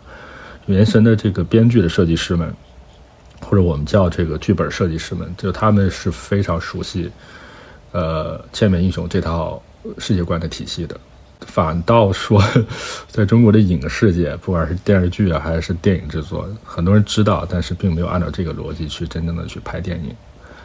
[0.67, 2.55] 原神》的这个编剧的设计师们，
[3.41, 7.11] 或者我们叫这个剧本设计师们，就他们是非常熟悉
[7.91, 9.61] 呃《千面英雄》这套
[9.99, 10.97] 世界观的体系的。
[11.41, 12.41] 反倒说，
[13.09, 20.15] 在中国的影视界，不管是电视剧啊还是电影制作，很多人知道，但是并没有按照这个逻辑去真正的去拍电影。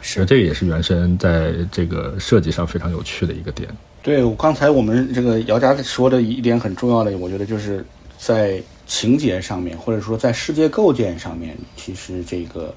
[0.06, 3.68] 是，这个也是原神在这个设计上非常有趣的一个点。
[4.04, 7.84] 对，刚才我们这个姚佳说的一点很重要的，我觉得就是
[8.16, 12.72] 在情节上面，或者说在世界构建上面，其实这个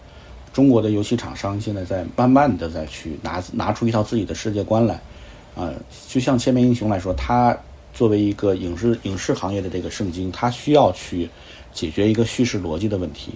[0.52, 5.00] 中国的游戏厂商现在在慢慢的在去拿拿出一套自己的世界观来。
[5.56, 5.72] 啊，
[6.08, 7.56] 就像《千面英雄》来说，它
[7.94, 11.30] 作为一个影视影视行业的这个圣经，它需要去
[11.72, 13.34] 解决一个叙事逻辑的问题。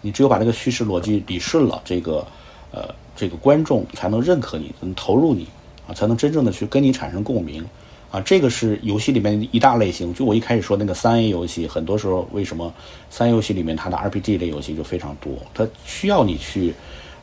[0.00, 2.26] 你只有把这个叙事逻辑理顺了，这个
[2.72, 2.92] 呃。
[3.16, 5.46] 这个观众才能认可你，能投入你，
[5.88, 7.64] 啊，才能真正的去跟你产生共鸣，
[8.10, 10.12] 啊，这个是游戏里面一大类型。
[10.14, 12.72] 就我一开始说那个三 A 游戏，很多时候为什么
[13.08, 15.32] 三 A 游戏里面它的 RPG 类游戏就非常多？
[15.54, 16.74] 它需要你去，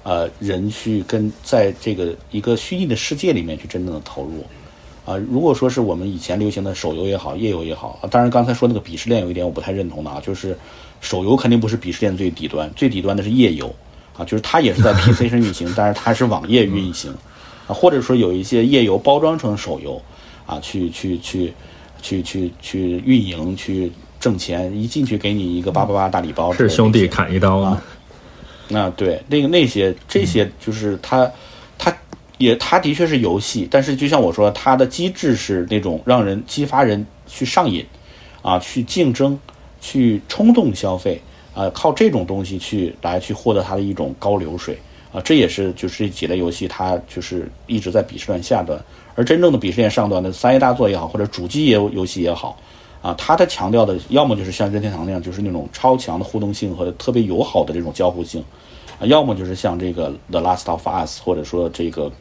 [0.03, 4.43] 呃，人去跟在这个一个虚拟的世界里面去真正的投入，
[5.05, 10.57] 啊，如果说是我们以前流行的手游也好，页游也好，当然刚才说那个鄙视链有一点我不太认同的啊，就是
[11.01, 13.73] 手游肯定不是鄙视链最底端，最底端的是页游。
[14.17, 17.13] 啊，就是它也是在 PC 上 运行，但是它是网页运行，
[17.67, 20.01] 啊，或者说有一些页游包装成手游，
[20.45, 21.53] 啊，去去去
[22.01, 27.81] 去去去运营去挣钱，一进去给你一个八八八大礼包，是兄弟砍一刀啊。
[28.69, 31.29] 那对那个那些这些就是它
[31.77, 31.95] 它
[32.37, 37.85] 也它的确是游戏，但是就像我说，它的机制是那种让人激发人去上瘾，
[38.41, 39.37] 啊，去竞争，
[39.81, 41.21] 去冲动消费，
[41.53, 44.77] 啊，靠这种东西去来去获得它的一种高流水，
[45.11, 48.79] 啊，这也是就是这几类游戏它就是一直在鄙视链下端，
[49.15, 52.57] 而真正的鄙视链上端的三 A 大作也好，或者主机游游戏也好，
[53.01, 58.43] 啊，它的强调的要么就是像任天堂那样，就是那种超强的互动性和特别友好的这种交互性，
[58.99, 62.11] 啊，要么就是像这个 The Last of Us，或者说这个。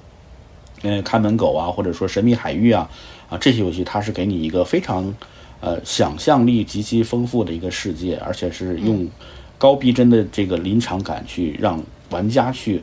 [0.84, 2.90] 嗯，看门狗啊，或者说神秘海域啊，
[3.30, 5.14] 啊，这些游戏它是给你一个非常，
[5.62, 9.08] 呃，想象力极其丰富的一个世界，而且是用
[9.56, 12.82] 高逼真的这个临场感去让玩家去，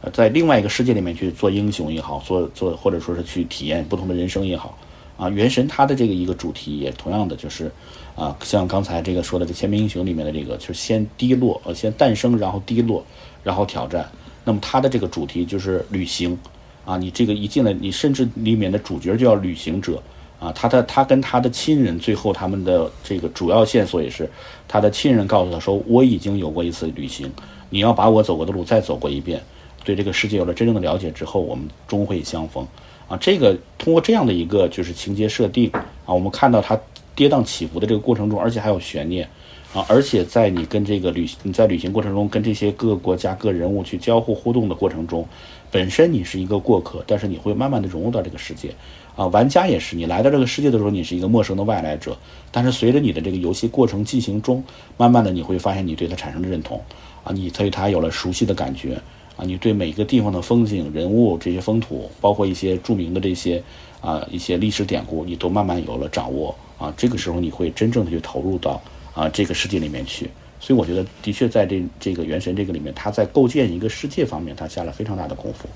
[0.00, 4.78] 呃，在另外一个世界里面去做英雄也好，做做或者说是去体验不同的人生也好，
[5.16, 7.68] 啊，原神它的这个一个主题也同样的就是，
[8.14, 13.04] 啊，像刚才这个说的这《千面英雄》里面的这个，就是先低落，呃，先诞生，然后低落，
[13.42, 14.08] 然后挑战，
[14.44, 16.38] 那么它的这个主题就是旅行。
[16.86, 20.02] 啊，你这个一进来，你甚至里面的主角就叫旅行者，
[20.40, 24.28] 啊，他的他跟他的亲人，最后他们的这个主要线索也是，
[24.66, 27.30] 他的亲人告诉他说，我已经有过一次旅行，
[27.68, 29.38] 你要把我走过的路再走过一遍，
[29.84, 32.66] 对这个世界有了真正的了解之后，我们终会相逢，
[33.06, 35.70] 啊，这个通过这样的一个就是情节设定，
[36.06, 36.80] 啊，我们看到他
[37.14, 39.28] 跌宕起伏的这个过程中，而且还有悬念，
[39.74, 45.28] 啊，而且在你跟这个旅你在旅行过程中跟这些各个国家各人物去交互互动的过程中。
[45.72, 48.74] 本身你是一个过客，但是你会慢慢的融入到这个世界，
[49.16, 52.16] 啊，玩家也是，你来到这个世界的时候，你是一个陌生的外来者，
[52.50, 54.64] 但是随着你的这个游戏过程进行中，
[54.96, 56.80] 慢慢的你会发现你对它产生了认同，
[57.24, 58.94] 啊，你对它有了熟悉的感觉，
[59.36, 63.62] 啊，你对每一个地方的风景、人物这些风土，包括一些著名的这些
[64.00, 68.80] 啊一些历史典故，你都慢慢有了掌握，啊，这个时候你会真正的去投入到
[69.12, 70.30] 啊这个世界里面去。
[70.62, 75.66] 所以我觉得，的确在这这个《原神》这个里面，他在构建一个世界方面，他下了非常大的功夫。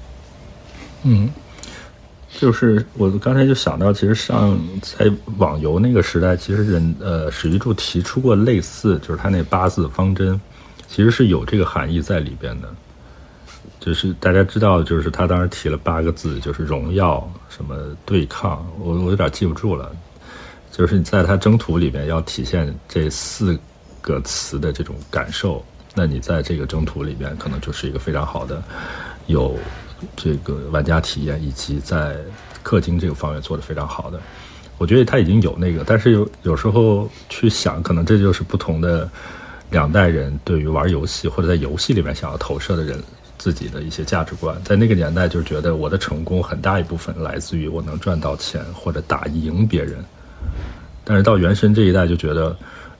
[1.05, 1.31] 嗯，
[2.39, 10.41] 就是我刚才就想到，其实上在网游那个时代，其实人呃史玉柱提出过类似，就是他那八字方针，
[10.89, 12.69] 其实是有这个含义在里边的。
[13.81, 19.91] 就是大家知道，就是他当时提了八个字，就是荣耀什么对抗，我我有点记不住了。
[20.71, 23.59] 就是在他征途里面要体现这四。
[24.07, 28.63] 个词的这种感受，那你在这个征途里面可能就是一个非常好的，
[29.29, 29.57] 有
[30.17, 32.17] 这个玩家体验，以及在
[32.65, 34.21] 氪金这个方面做的非常好的。
[34.79, 39.09] 我觉得他已经有那个，但是有有时候去想，可能这就是不同的
[39.71, 43.03] 两代人对于玩游戏或者在游戏里面想要投射的人
[43.39, 44.57] 自己的一些价值观。
[44.65, 50.05] 在那个年代，就是觉得我的成功很大一部分来自于我能赚到钱或者打赢别人，
[51.05, 52.57] 但是到原神这一代就觉得。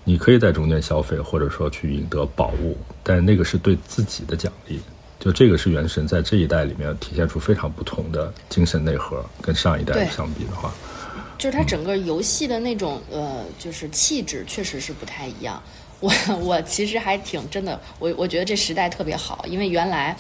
[0.07, 4.79] 你可以在中间消费，或者说去赢得宝物，但那个是对自己的奖励。
[5.19, 10.73] 就这个是原神在这一代里面体现出非常不同的精神内核，跟上一代相比的话，
[11.39, 15.63] 就是它整个游戏的那种呃，就是气质确实是不太一样。
[16.05, 20.15] 我我其实还挺真的，我我觉得这时代特别好，因为原来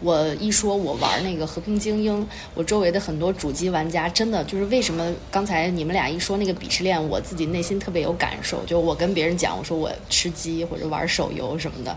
[0.00, 2.22] 我一说我玩那个《和平精英》，
[2.54, 8.64] 我周围的很多主机玩家真的就是为什么刚才你们俩一说那个鄙视链，我自己内心特别有感受。
[8.64, 11.94] 就我跟别人讲，我说我吃鸡或者玩手游什么的，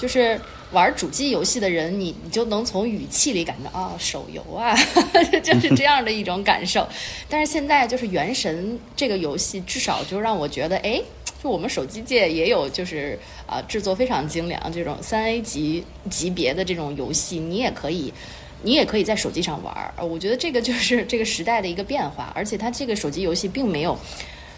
[0.00, 0.40] 就是
[0.72, 4.74] 玩主机游戏的人，你你就能从语气里感到啊，手游啊，
[5.42, 6.88] 就是这样的一种感受。
[7.28, 11.00] 但是现在就是《原神》这个游戏，至少就让我觉得，哎。
[11.42, 18.12] 就我们手机界也有，就是啊，制作非常精良这种三 A 级级别的这种游戏，你也可以，
[18.62, 19.94] 你也可以在手机上玩儿。
[20.04, 23.98] 我觉得这个就是这个时代的一个变化，而且它这个手机游戏并没有，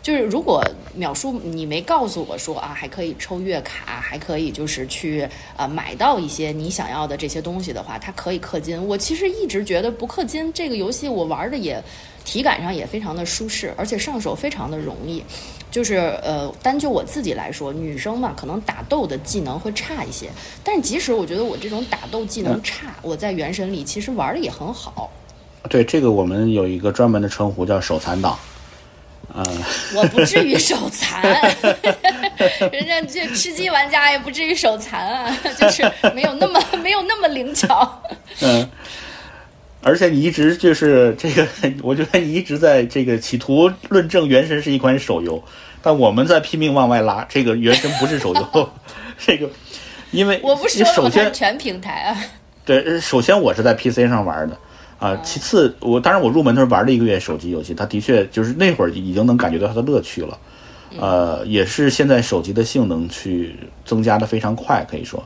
[0.02, 0.62] 就是如果
[0.94, 8.84] 秒叔你没告诉我说啊，还可以抽月卡，还可以就是去呃买到一些你想要的这些东西的话，它可以氪金。
[8.84, 11.80] 我其实一直觉得不氪金这个游戏我玩的也
[12.24, 15.22] 体感上也非常的舒适，而且上手非常的容易。
[15.70, 20.28] 就是呃，单就我自己来说，女生嘛，可能打斗的技能会差一些。
[20.62, 25.10] 但是即使我觉得我这种打斗技能差，我在原神里其实玩的也很好。
[25.70, 28.36] 对这个，我们有一个专门的称呼叫手残党。
[29.34, 29.44] 嗯，
[29.94, 31.22] 我不至于手残，
[32.70, 38.02] 人家这吃鸡玩家也不至于手残啊，就是没有那么没有那么灵巧。
[38.40, 38.68] 嗯。
[39.84, 41.44] 而且你一直就是这个，
[41.82, 45.42] 我觉得你一直在这个企图论证《原神》是一款手游，
[45.82, 48.70] 但我们在拼命往外拉，这个《原神》不是手游，
[49.18, 49.50] 这个，
[50.12, 52.16] 因为我不是首先全平台啊。
[52.64, 54.56] 对，首先我是在 PC 上玩的
[55.02, 60.38] 啊，其次我当然我入门的时候玩了一个月手机游戏，它的确就是那会儿已经能感觉到它的乐趣了
[61.00, 65.18] 呃，也是现在手机的性能去增加的非常快，可以说，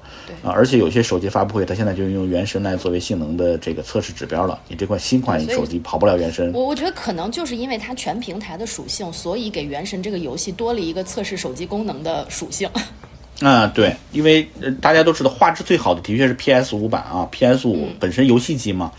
[0.42, 4.58] 啊，而且有些手机发布会，它现在就用原神来作为性能的这个测试指标了。
[4.68, 12.68] 你这款新款手机跑不了原神，我我觉得可能就是因为它全平台的属性，所以给原神这个游戏多了一个测试手机功能的属性。
[13.42, 14.48] 啊，对，因为
[14.80, 18.92] 大家都知道画质最好的的确是 PS 五版啊，PS 五本身游戏机嘛。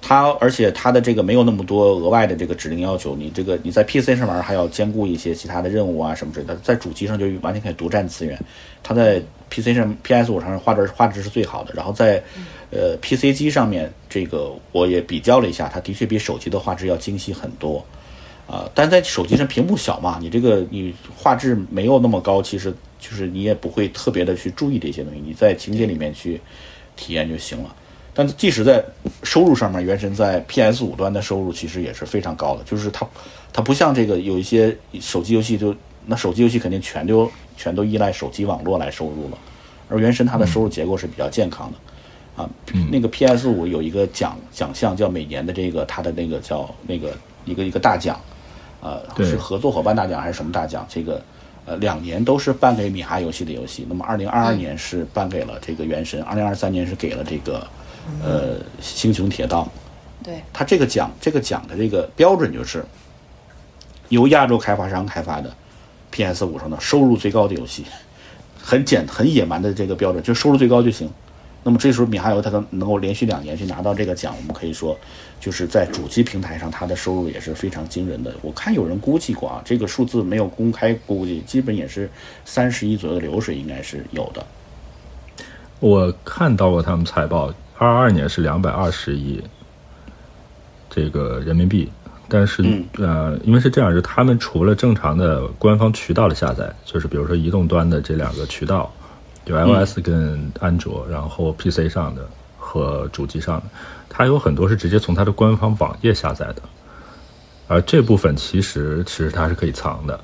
[0.00, 8.38] 它而且它的这个没有那么多额外的这个指令要求，你这个你在 PC 上玩还要兼顾一些其他的任务啊什么之类的，在主机上就完全可以独占资源。
[8.82, 12.22] 它在 PC 上 PS 五上画质画质是最好的，然后在
[12.70, 17.84] 呃 PC 机上面这个我也比较了一下，它的确比手机的画质要精细很多
[18.46, 18.70] 啊。
[18.74, 26.40] 但在手机上屏幕小嘛，你这个你画质没有那么高，其实就是你也不会特别的去注意这些东西，你在情节里面去
[26.94, 27.74] 体验就行了。
[28.18, 28.84] 但即使在
[29.22, 32.64] 收入上面，原神在 PS 五端的收入其实也是非常高的。
[32.64, 33.06] 就是它，
[33.52, 35.72] 它不像这个有一些手机游戏，就
[36.04, 39.38] 那手机游戏肯定全都全都依赖手机网络来收入了。
[39.88, 42.50] 而原神它的收入结构是比较健康的，啊，
[42.90, 48.20] 那个 PS 五有一个奖奖项叫每年的这个它的那个叫那个一个一个大奖，
[48.80, 50.84] 呃，是合作伙伴大奖还是什么大奖？
[50.88, 51.22] 这个
[51.66, 53.86] 呃两年都是颁给米哈游戏的游戏。
[53.88, 57.64] 那么二零二二年是颁给了这个原神，二零二三年是给了这个。
[58.22, 59.70] 呃，星穹铁道，
[60.22, 62.84] 对，它这个奖，这个奖的这个标准就是
[64.08, 65.54] 由亚洲开发商开发的
[66.10, 67.84] PS 五上的收入最高的游戏，
[68.62, 71.10] 很简很野蛮的这个标准，就收入最高就行。
[71.64, 74.96] 那么这时候米哈游它能能够连续两年去拿到这个奖，我们可以说
[75.38, 78.34] 就是在主机平台上它的收入也是非常惊人的。
[78.40, 82.10] 我看有人估计过啊，这个数字没有公开估计，基本也是
[82.44, 84.46] 三十亿左右的流水应该是有的。
[85.80, 87.52] 我看到过他们财报。
[87.78, 89.40] 二二年是两百二十亿，
[90.90, 91.88] 这个人民币，
[92.28, 92.62] 但是
[92.98, 98.92] 呃，因为是这样，就他们除了正常的官方渠道的下载，就是比如说移动端的这两个渠道，
[99.44, 103.66] 就 iOS 跟安卓，然后 PC 上的和主机上的，
[104.08, 106.62] 它有很多是直接从它的官方网页下载的，
[107.68, 110.18] 而这部分其实其实它是可以藏的，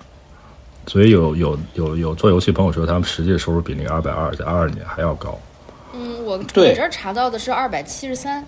[0.88, 5.38] 所以有有有有做游戏朋友说，他们实际收入比那个二百二在二二年还要高。
[6.24, 8.44] 嗯，我我这儿查到的是二百七十三。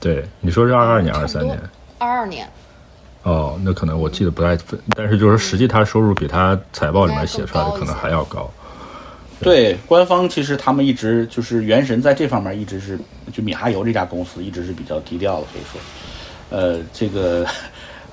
[0.00, 1.58] 对，你说是二二年、二三年？
[1.98, 2.48] 二二年。
[3.22, 4.56] 哦，那可能我记得不太，
[4.96, 8.50] 但是就是实际他收入比他财报里面写出来的可能还要高。
[9.40, 12.98] 对，官方其实他们一直就是原神在这方面一直是，
[13.32, 15.80] 就米哈游这家公司一直是比较低调的，可以说。
[16.50, 17.46] 呃，这个，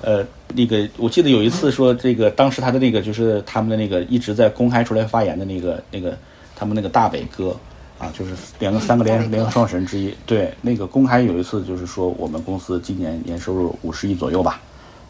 [0.02, 6.16] 呃，那个，我记得有一次说，这个当时他的那个就是他们的那个一直在公开出来发言的那个那个
[6.54, 7.56] 他们那个大伟哥。
[7.98, 14.60] 啊，就是两个三个联联合创始人之一，对那个公开有一次就是说我们公司今年年收入五十亿左右吧，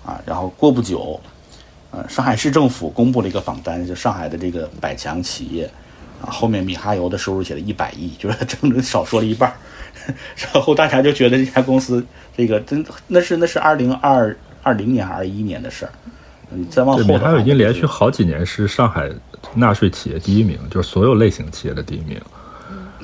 [0.07, 1.21] 啊，然后过不久，
[1.91, 5.71] 呃，上海市政府公布了一个榜单，就上海的这个百强企业，
[6.23, 9.55] 啊，后面米哈游的收入写了一百亿，就是整整少说了一半儿，
[10.55, 12.03] 然后大家就觉得这家公司
[12.35, 15.93] 这个真那是那是二零二二零年还是二一年的事儿，
[16.53, 19.11] 嗯，再往后米哈游已经连续好几年是上海
[19.55, 22.19] 纳税企业第一名，就是所有类型企业的第一名。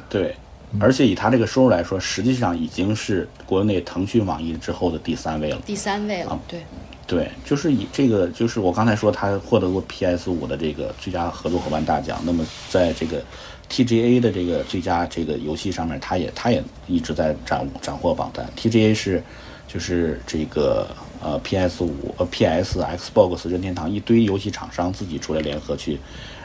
[0.09, 0.35] 对，
[0.81, 5.61] 而且以他这个收入来说，实际上已经是国内腾讯、网易之后的第三位了。
[5.65, 6.63] 第三位了，对，
[7.07, 12.21] 对，就是以这个，就是我刚才说他获得过 PS 五的这个最佳合作伙伴大奖。
[12.25, 13.23] 那么在这个
[13.71, 18.47] TGA 的这个最佳这个游戏上面，他也他也一直在斩斩获榜单。
[18.57, 19.23] TGA 是
[19.67, 20.87] 就是这个
[21.23, 25.99] 呃 PS 五呃 PS Xbox 任天堂一堆游戏厂商自己出来联合去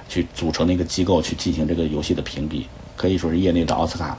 [0.08, 2.68] 去组成那个机构去进行这个游戏的评比。
[3.00, 4.18] 可以说是业内的奥斯卡，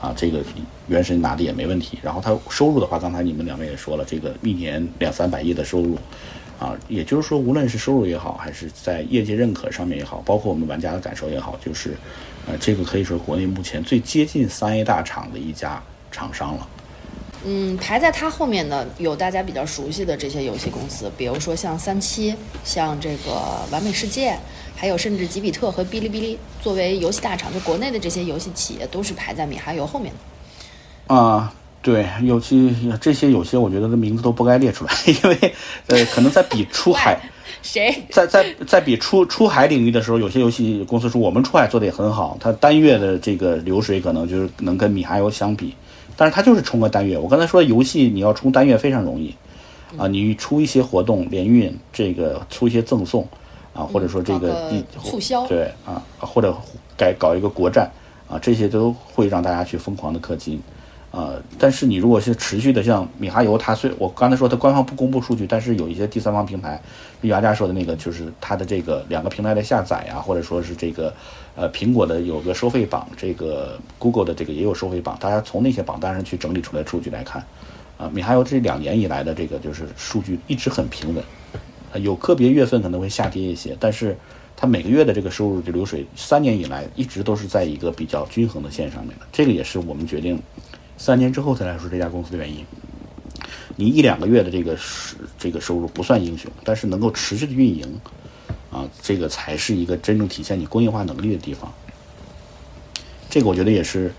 [0.00, 0.40] 啊，这个
[0.86, 1.98] 原神拿的也没问题。
[2.00, 5.98] 然后它收入的话，刚才你们两位也说了，这个一年两三百亿的收入，
[6.60, 11.96] 啊，也就是说，无论是收入也好，还是在业界认可上面也好，包括我们玩家的感受也好，就是，
[12.46, 16.68] 呃，这个可以说国内目前最接近三 A 大厂的一家厂商了。
[17.44, 24.38] 嗯，排在它后面的有大家比较熟悉的这些游戏公司，比如说像三七，像这个完美世界。
[24.80, 31.14] 还有，甚至吉比特和哔哩哔哩作为游戏大厂，就国内的这些游戏企业，都是排在米哈游后面的。
[31.14, 35.54] 啊，对，尤其这些有些，我觉得的名字都不该列出来， 因为
[35.88, 37.20] 呃，可能在比出 海，
[37.60, 45.74] 谁在在在比出出海领域的时候，有些游戏公司说我们出海做的也很好，它单月的这个流水可能就是能跟米哈游相比，
[46.16, 47.18] 但是它就是冲个单月。
[47.18, 49.34] 我刚才说游戏你要冲单月非常容易，
[49.98, 53.28] 啊，你出一些活动联运，这个出一些赠送。
[53.80, 54.70] 啊，或者说这个
[55.02, 56.54] 促销，对啊，或者
[56.98, 57.90] 改搞一个国战
[58.28, 60.60] 啊，这些都会让大家去疯狂的氪金。
[61.12, 66.80] 呃，但是你如果是持续的，像米哈游，它虽我刚才说它官方不公布数据，但是有一些第三方平台，
[67.22, 71.12] 牙家说的那个，就是它的这个两个平台的下载啊，或者说是这个，
[71.56, 77.44] 呃，苹果的有个收费榜，这个 Google 的这个也有收费榜，大家从那些榜单上去整理出来数据来看，
[77.98, 81.24] 啊，米哈游这两年以来的这个就是数据一直很平稳，
[81.94, 84.16] 有个别月份可能会下跌一些，但是
[84.56, 90.40] 它每个月的这个收入的流水，三年以来一直都是在一个比较均衡的线上面的，这个也是我们决定。
[90.96, 92.64] 三年之后才来说这家公司的原因，
[93.76, 98.00] 你一两个月的这个是这个收入不算英雄，但是能够持续的运营，
[98.70, 101.72] 啊，这个才是一个真正体现你工业化能力的地方。
[103.30, 104.12] 这个我觉得也是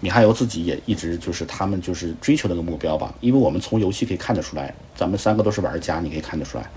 [0.00, 3.12] 米哈游自己也一直就是他们就是追求的个目标吧。
[3.20, 6.70] 因为我们从游戏可以看得出来，咱们三个都是玩家，你可以看得出来，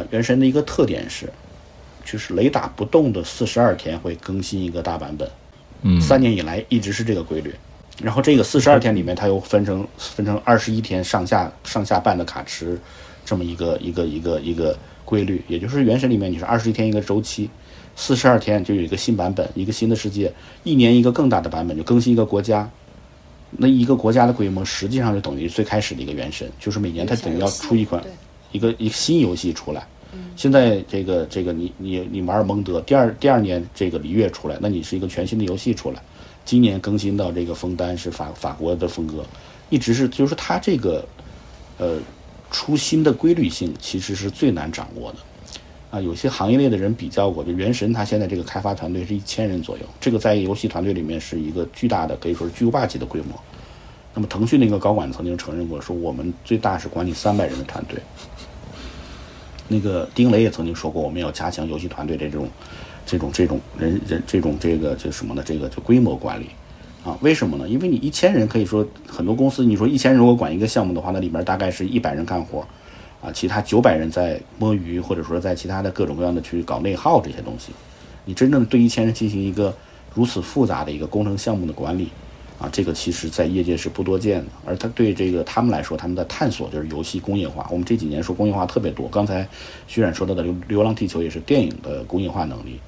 [0.00, 1.30] 啊，原神的一个特点是，
[2.04, 5.28] 就是雷打不动的四十二天会更新一个大版本，
[5.82, 7.54] 嗯，三年以来一直是这个规律。
[8.02, 12.80] 然后这个四十二天里面，它又分成分成二十一天上下上下半的卡池，
[13.26, 14.74] 这么一个一个一个一个
[15.04, 15.44] 规律。
[15.48, 17.50] 也就是原神里面你是二十一天一个周期，
[17.94, 20.32] 四十二天就有一个新版本，一个新的世界，
[20.64, 22.68] 一年一个更大的版本，就更新一个国家。
[23.50, 28.02] 那一个国家的规模实际上就等于最开始的一个原神，就是每年它等于要出一款
[28.52, 29.86] 一个一个新游戏出来。
[30.34, 36.02] 现在这个这个你你你玩蒙德，第二第二年这个璃月出来，那你是一个全新的游戏出来。
[36.44, 39.24] 今年更新到这个枫丹是法法国的风格，
[39.68, 41.06] 一直是就是它这个，
[41.78, 41.98] 呃，
[42.50, 45.18] 出新的规律性其实是最难掌握的，
[45.90, 53.38] 啊，有些行业内的人比较过，就原神它现在这个开发团队是一千人左右，这个在游戏团队里面是一个巨大的，可以说是巨无霸级的规模。
[54.12, 57.96] 那么腾讯的一个高管曾经承认过，说我们最大是管理三百人的团队。
[59.70, 62.46] 那个丁雷也曾经说过，我们要加强游戏团队的这种。
[63.06, 65.42] 这种这种人人这种这个就什么呢？
[65.44, 66.46] 这个就规模管理，
[67.02, 67.68] 啊，为什么呢？
[67.68, 72.64] 因为你一千人可以说很多公司，你说一千人如果管一个项目的话，那里面大概是一百人干活，
[73.20, 77.72] 啊，其他九百人在摸鱼，或者说在其他的各种各样的去搞内耗这些东西。
[78.24, 79.74] 你真正对一千人进行一个
[80.14, 82.10] 如此复杂的一个工程项目的管理，
[82.60, 84.50] 啊，这个其实在业界是不多见的。
[84.66, 87.66] 而他对这个他们来说，他们的探索就是游戏工业化。
[87.70, 89.48] 我们这几年说工业化特别多，刚才
[89.88, 92.78] 徐冉说到的《流流浪地球》也是电影的工业化能力。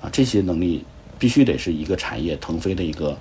[0.00, 0.84] 啊，这些能力
[1.18, 3.18] 必须得是一个产业腾飞的一个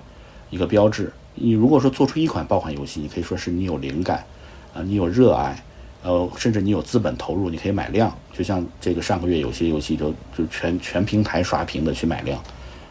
[0.50, 1.12] 一个标志。
[1.36, 4.24] 你如果说做出一款爆款游戏，你可以说是你有灵感，
[4.74, 5.62] 啊，你有热爱，
[6.04, 8.16] 呃，甚至你有资本投入，你可以买量。
[8.32, 12.42] 就像这个上个月有些游戏就就全全平台刷屏的去买量，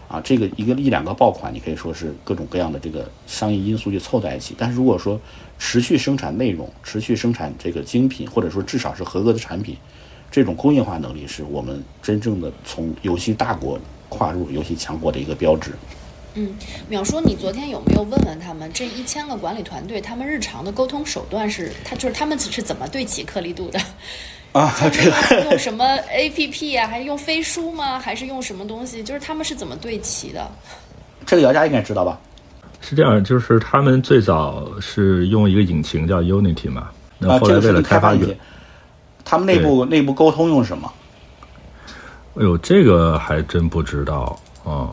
[0.09, 4.55] 啊，这个一个一两个爆款，你可以说是各种各样的这个商业因素就凑在一起。
[4.57, 5.21] 但是如果说
[5.59, 9.77] 持续生产内容，持续生产这个精品，或者说至少是合格的产品。
[10.31, 13.79] 这种工业化能力是我们真正的从游戏大国
[14.09, 15.73] 跨入游戏强国的一个标志。
[16.35, 16.55] 嗯，
[16.91, 23.81] 淼叔，你昨天有没有问问他们这一千个管理团队，他们日常的沟通手段是，他就是他们是怎么对齐颗粒度的？
[24.57, 26.89] 啊，这个 用什么 A P P 啊？
[26.89, 27.99] 还是用飞书吗？
[27.99, 29.03] 还是用什么东西？
[29.03, 30.51] 就是他们是怎么对齐的？
[31.27, 32.19] 这个姚佳应该知道吧？
[32.81, 36.89] 是这样，就是他们最早是用一个引擎叫 Unity 嘛，
[37.19, 38.35] 那后来为了开发引
[39.25, 40.91] 他们内部内部沟通用什么？
[42.37, 44.89] 哎呦，这个还真不知道啊。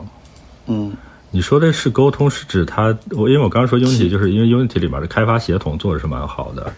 [0.66, 0.94] 嗯，
[1.30, 2.94] 你说的是沟通，是指他？
[3.12, 6.72] 我因为我刚刚说 Unity，就是因为 Unity 里面的开发协同做的是蛮好的，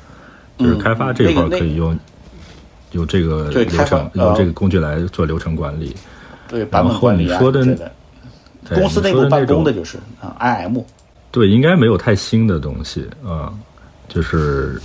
[0.59, 1.99] 就是开发这块可以用
[2.97, 5.95] 用这个流程，用这个工具来做流程管理。
[6.49, 7.93] 对，然后你说的
[8.75, 10.83] 公司内部办公的就是啊，IM。
[11.31, 13.53] 对，应该没有太新的东西啊，
[14.09, 14.81] 就是。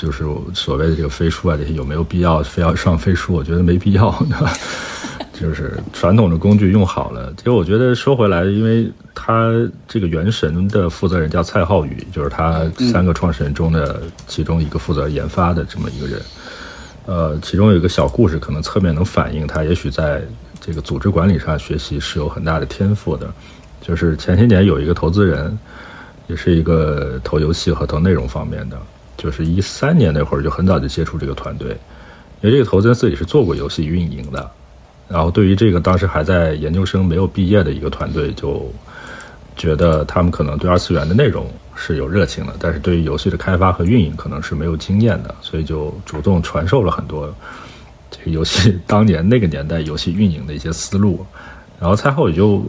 [0.00, 0.22] 就是
[0.54, 3.34] 所谓的这个飞书啊，这些有没有必要非要上飞书？
[3.34, 4.14] 我觉得没必要。
[5.34, 7.34] 就是传统的工具用好了。
[7.36, 9.50] 其实我觉得说回来，因为他
[9.88, 16.22] 这个原神的负责人叫蔡浩宇，就是他三个创始人中的其中一个负责研发的这么一个人。
[17.08, 20.20] 呃，其中有一个小故事，可能侧面能反映他也许在
[20.60, 23.32] 这个组织管理上学习是有很大的天赋的。
[23.80, 25.58] 就是前些年有一个投资人，
[26.26, 28.78] 也是一个投游戏和投内容方面的。
[29.16, 31.70] 就是一三年那会儿就很早就接触这个团队，
[32.42, 34.50] 因为这个投资人自己是做过游戏运营的，
[35.08, 38.70] 然后对于这个当时还在研究生没有毕业的一个团队，就
[39.56, 41.50] 觉得他们可能对二次元的内容
[41.80, 47.32] 是有热情的，但是对于游戏的开发和运营可能是没有经验的，所以就主动传授了很多
[48.10, 51.24] 这个游戏 当年那个年代游戏运营的一些思路，
[51.78, 52.64] 然后蔡浩也就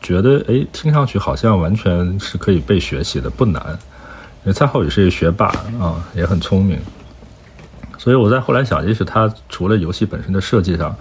[0.00, 3.62] 觉得，哎，听上去好像完全是可以被学习的，不难。
[4.44, 5.46] 因为蔡浩宇是一个学霸
[5.80, 6.78] 啊，也很聪明，
[7.96, 10.94] 所以我在后来想，也许他除了游戏本身的设计上，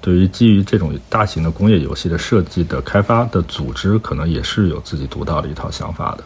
[0.00, 6.24] 对于基于这种大型的工业游戏的设计的开发的组织，可能也是有自己独到的一套想法的。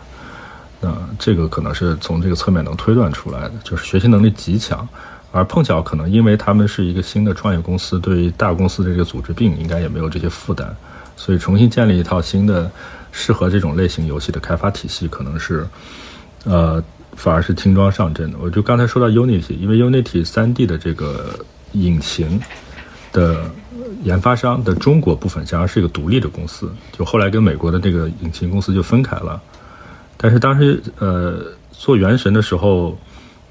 [0.83, 4.87] 那这个可能是从这个侧面能推断出来的，就是学习能力极强。
[5.31, 10.77] 而碰巧可能因为他们是一个新的创业公司，对于大公司的这个组织病应该也没有这些负担，
[11.17, 12.71] 所以重新建立一套新的
[13.13, 15.67] 适合这种类型游戏的开发体系，可能是
[16.45, 16.85] 呃
[17.17, 18.37] 反而是轻装上阵的。
[18.43, 21.39] 我就刚才说到 Unity，因为 Unity 三 D 的这个
[21.73, 22.39] 引擎
[23.11, 23.51] 的
[24.03, 29.41] 研发商的中国部分，实际上是一个独立的公司，就后来跟美国的这个引擎公司就分开了。
[30.23, 32.97] 但是当时呃做《原神》的时候。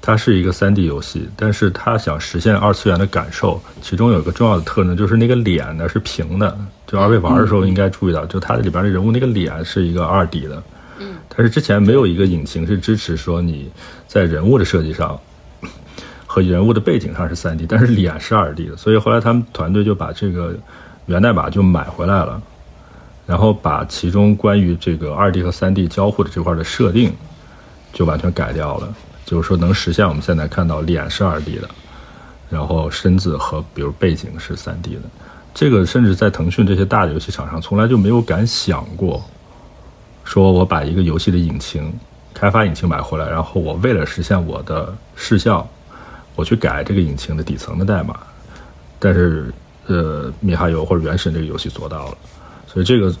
[0.04, 6.58] 它是一个三 D 游戏，但是它想实现二次元的感受，其中有一个重要的特征就是那个脸呢是平的。
[6.88, 10.60] 就二位玩的时候应该注意到，就它里边的人物那个脸是一个二 D 的。
[10.98, 11.14] 嗯。
[11.28, 13.70] 但是之前没有一个引擎是支持说你
[14.08, 15.16] 在人物的设计上
[16.26, 18.76] 和人物的背景上是三 D，但是脸是二 D 的。
[18.76, 20.52] 所以后来他们团队就把这个
[21.06, 22.42] 源代码就买回来了，
[23.26, 27.12] 然后把其中关于这个二 D 和三 D 交互的这块的设定
[27.92, 28.94] 就完全改掉了。
[29.24, 31.68] 就是说，能实现我们现在看到脸是二 D 的，
[32.50, 35.02] 然后身子和比如背景是三 D 的。
[35.54, 39.22] 这个甚至在腾讯这些大的游戏厂商从来就没有敢想过，
[40.24, 41.92] 说我把一个游戏的引擎
[42.34, 45.66] 开发引擎买回来，然后我为了实现我的视效，
[46.34, 48.18] 我去改这个引擎的底层的代码。
[48.98, 49.52] 但是，
[49.86, 52.18] 呃，米哈游或者原神这个游戏做到了，
[52.72, 53.14] 所以这个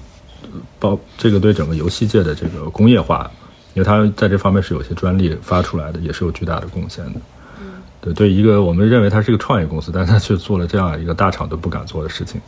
[0.78, 3.30] 包这个对整个游戏界的这个工业化。
[3.74, 7.20] 因为它在这方面是有些专利发出来的，也是有巨大的贡献的。
[7.58, 12.38] 嗯，对，对一个我们认为它是一个创业公司，但是他却做了这样一个大厂都不敢做的事情。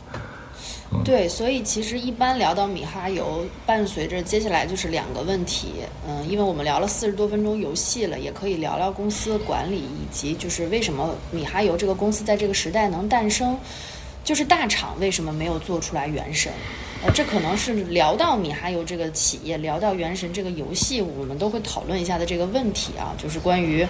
[1.03, 5.69] 对，所以其实一般聊到米哈游，伴随着接下来就是两个问题。
[6.07, 13.57] 嗯，因为我们聊了四十多分钟游戏了，也可以聊聊公司管理，以及就是为什么米哈游这个公司在这个时代能诞生，
[14.23, 16.53] 就是大厂为什么没有做出来原神。
[17.13, 23.87] 这可能是聊到米哈游这个企业，聊到《原神》这个游戏，我们都会讨论一下的这个问题啊，就是关于，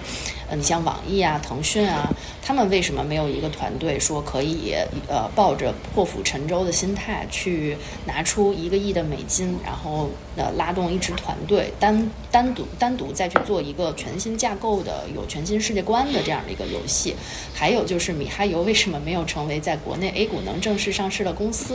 [0.48, 2.08] 呃，你像网易啊、腾讯啊，
[2.42, 4.74] 他们为什么没有一个团队说可以，
[5.08, 17.16] 呃，抱着破釜沉舟的心态去拿出一个亿的美金，然后呃拉动一支团队，单单独单独再去做一个全新架构的、有全新世界观的这样的一个游戏？
[17.54, 21.74] 还有就是米哈游为什么没有成为在国内 A 股能正式上市的公司？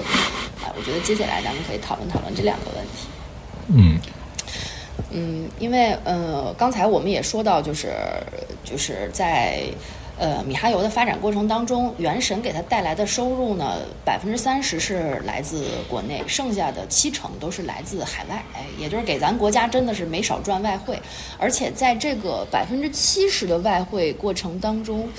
[0.64, 1.31] 啊，我觉得接下来。
[1.32, 3.08] 来，咱们可以讨论讨论这两个问题。
[3.74, 3.98] 嗯
[5.14, 7.94] 嗯，因为呃，刚才我们也说到，就是
[8.64, 9.64] 就是在
[10.18, 18.44] 呃米哈游的发展过程当中，原神给它带来的收入呢，百分之三十是来自国内，剩下的七成都是来自海外。
[18.54, 21.00] 哎，也就是给咱国家真的是没少赚外汇。
[21.38, 25.10] 而且在这个百分之七十的外汇过程当中，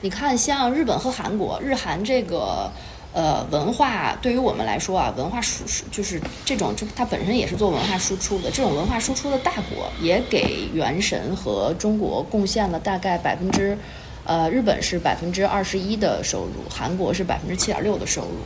[0.00, 2.70] 你看像日本和韩国，日韩这个。
[3.14, 8.50] 呃，文化对于我们来说啊，文化输出就是这种，就它本身也是做文化输出的。
[8.50, 13.76] 这种文化输出的大国，也给原神和中国贡献了大概百分之，
[14.24, 18.38] 呃，日本是百分之二十一的收入，韩国是百分之七点六的收入，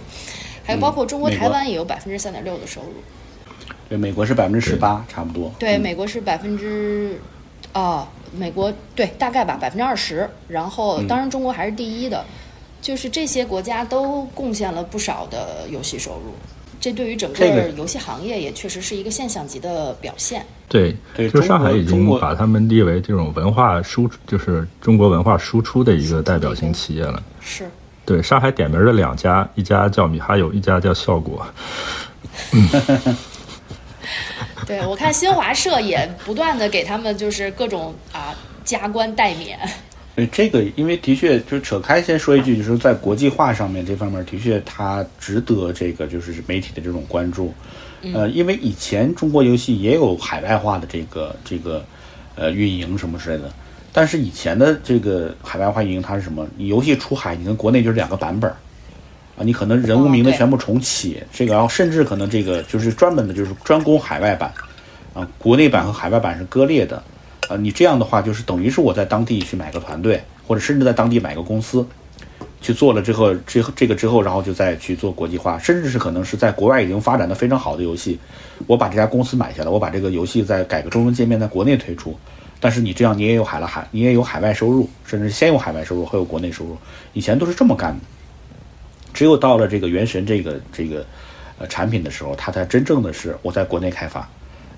[0.64, 2.94] 还有包括中国台湾也有百分之三点六的收入。
[3.88, 5.48] 对，美国是百分之十八，差不多。
[5.60, 7.20] 对，美国是百分之，
[7.72, 10.28] 啊，美国对，大概吧，百分之二十。
[10.48, 12.24] 然后，当然中国还是第一的。
[12.80, 16.34] 就是这些国家都贡献了不少的游戏收入，
[16.80, 20.44] 这对于整个游戏行业也确实是一个现象级的表现。
[20.68, 20.96] 对，
[21.32, 27.22] 就上海已经把他们列为这种文化输，就是中国文化输出的一个代表性企业了。
[27.40, 27.68] 是，
[28.04, 31.46] 对，上海点名的两家，一家叫米哈游，一家叫效果。
[34.66, 39.32] 对，我看新华社也不断的给他们就是各种啊加官带
[40.16, 40.26] 免。
[40.26, 47.54] 对这个，因为的确就扯开先说一句，就是在国际化上面这方面，的确它值得这个就是媒体的这种关注。
[48.14, 51.84] 呃，因为以前中国游戏也有海外化的这个这个
[52.34, 53.50] 呃运营什么之类的，
[53.92, 56.46] 但是以前的这个海外化运营它是什么？
[56.56, 58.50] 你游戏出海，你跟国内就是两个版本
[59.36, 64.52] 啊，你可能人物名字全部重启，这个然后甚至可能这个就是专门的就是专攻海外版
[65.12, 67.02] 啊，国内版和海外版是割裂的。
[67.48, 71.86] 呃，你这样的话，就是等于是我在当地去买个团队，或者甚至在当地买个公司，
[72.60, 78.18] 去做了之后，这这个之后，然后就再去做国际化，甚至是可能是在国外已经发展的非常好的游戏，
[78.66, 82.18] 我把这家公司买下来，我把这个游戏再改个中文界面，在国内推出。
[82.58, 86.76] 但是你这样，你也有海了海，你也有海外收入，甚至先有海外收入，后有国内收入。
[87.12, 88.00] 以前都是这么干的，
[89.14, 91.06] 只有到了这个原神这个这个
[91.58, 94.28] 呃产品的时候，它才真正的是我在国内开发。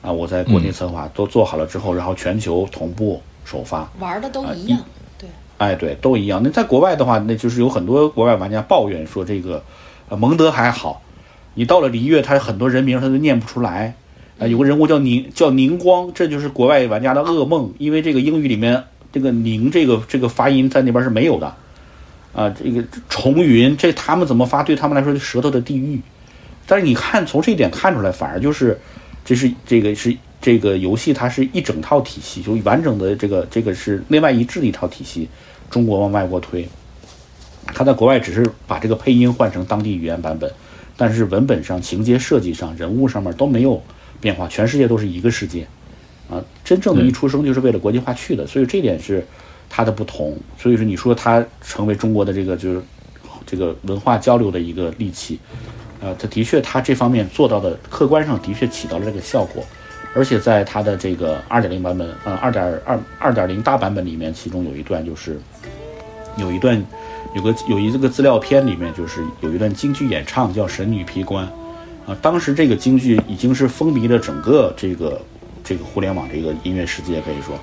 [0.01, 4.81] 啊，我在国内策划都做好了之后，然后全球同步首发，玩的都一样，
[5.19, 5.29] 对，
[5.59, 6.41] 哎，对，都一样。
[6.43, 9.63] 那在国外的话，那就是有很多国外玩家抱怨说，这个，
[10.09, 11.03] 呃，蒙德还好，
[11.55, 13.95] 你到了璃月，他很多人名他都念不出来，
[14.39, 21.47] 啊，有个人物叫宁叫宁光，这就是国外玩家的噩梦，因为这个英语里面这个宁这个这个发音在那边是没有的，
[22.33, 24.63] 啊，这个重云这他们怎么发？
[24.63, 26.01] 对他们来说是舌头的地狱。
[26.67, 28.79] 但是你看从这一点看出来，反而就是
[29.29, 35.29] 这是这个是这个游戏，它是一整套体系，就完整的这个这个是内外一致的一套体系，
[35.69, 36.67] 中国往外国推。
[37.67, 40.51] 它在国外只是把这个配音换成当地语言版本，
[40.97, 43.83] 但是文本上、情节设计上、人物上面都没有
[44.19, 45.67] 变化，全世界都是一个世界，
[46.31, 49.23] 啊，真正的一出生就是为了国际化去的，所以这点是
[49.69, 50.35] 它的不同。
[50.59, 52.81] 所以说，你说它成为中国的这个就是
[53.45, 55.39] 这个文化交流的一个利器，
[56.01, 59.65] 呃，它的确它这方面做到的客观上的确起到了这个效果，
[60.15, 65.41] 而且在它的这个二点零版本，呃，二点二二点零大版本里面，其中有一段就是
[66.37, 66.85] 有一段。
[67.35, 71.47] 有个有一这个资料片里面，就是有一段京剧演唱叫《神女劈关》，
[72.11, 75.21] 啊，当时这个京剧已经是风靡了整个这个
[75.63, 77.55] 这个互联网这个音乐世界，可以说，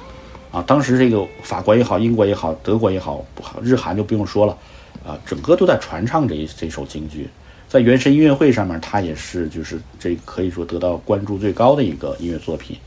[0.52, 3.26] 啊，当时这个法国也好，英国也好，德国也好，
[3.60, 4.56] 日韩就不用说了，
[5.04, 7.28] 啊，整个都在传唱这这首京剧，
[7.76, 12.78] 在原神音乐会上面，它也是就是这可以说得到关注最高的一个音乐作品，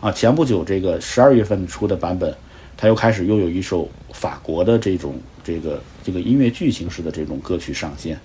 [0.00, 2.34] 啊，前不久这个十二月份出的版本。
[2.76, 5.14] 他又开始又有一首法国的这种
[5.44, 8.18] 这个这个音乐剧形式的这种歌曲上线，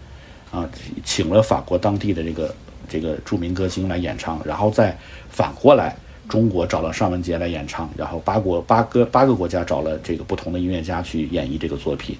[0.50, 0.68] 啊，
[1.06, 2.56] 请了法国当地的这个
[2.90, 4.98] 这个著名歌星来演唱，然后再
[5.30, 5.96] 反过来
[6.28, 12.18] 中国找了尚雯婕来演唱，然后八国八个八个国家找了这个不同的音乐家去演绎这个作品，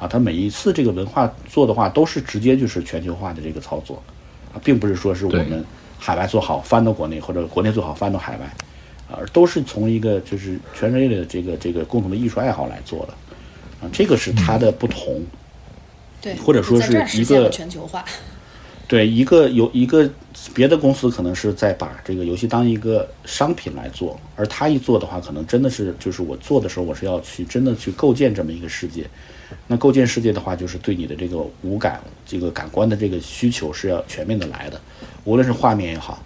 [0.00, 4.02] 啊，他每一次这个文化做的话都是直接就是全球化的这个操作，
[4.52, 5.64] 啊，并不是说是我们
[5.98, 8.52] 海外做好翻到国内或者国内做好翻到海外。
[9.12, 13.12] 啊都是从一个就是全人类的这个这个共同的艺术爱好来做的，
[13.82, 15.20] 啊，这个是它的不同，
[16.22, 18.04] 对，或者说是一个全球化，
[18.86, 20.08] 对，一个有一个
[20.54, 29.04] 别的公司可能是在把这个游戏当一个商品来做，而他一做的话，可能真的是就是我做的时候，我是要去真的去构建这么一个世界，
[29.66, 34.80] 那构建世界的话，就是对你的这个五感这个感官的这个需求是要全面的来的，
[35.24, 36.22] 无论是画面也好，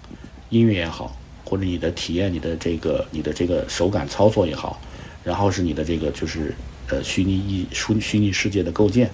[0.51, 1.16] 音乐也好。
[1.47, 4.81] 或者你的体验，你的这个，你的这个手感操作也好，
[5.22, 6.55] 然后是你的这个就是
[6.89, 9.11] 呃虚拟意虚虚拟世界的构建，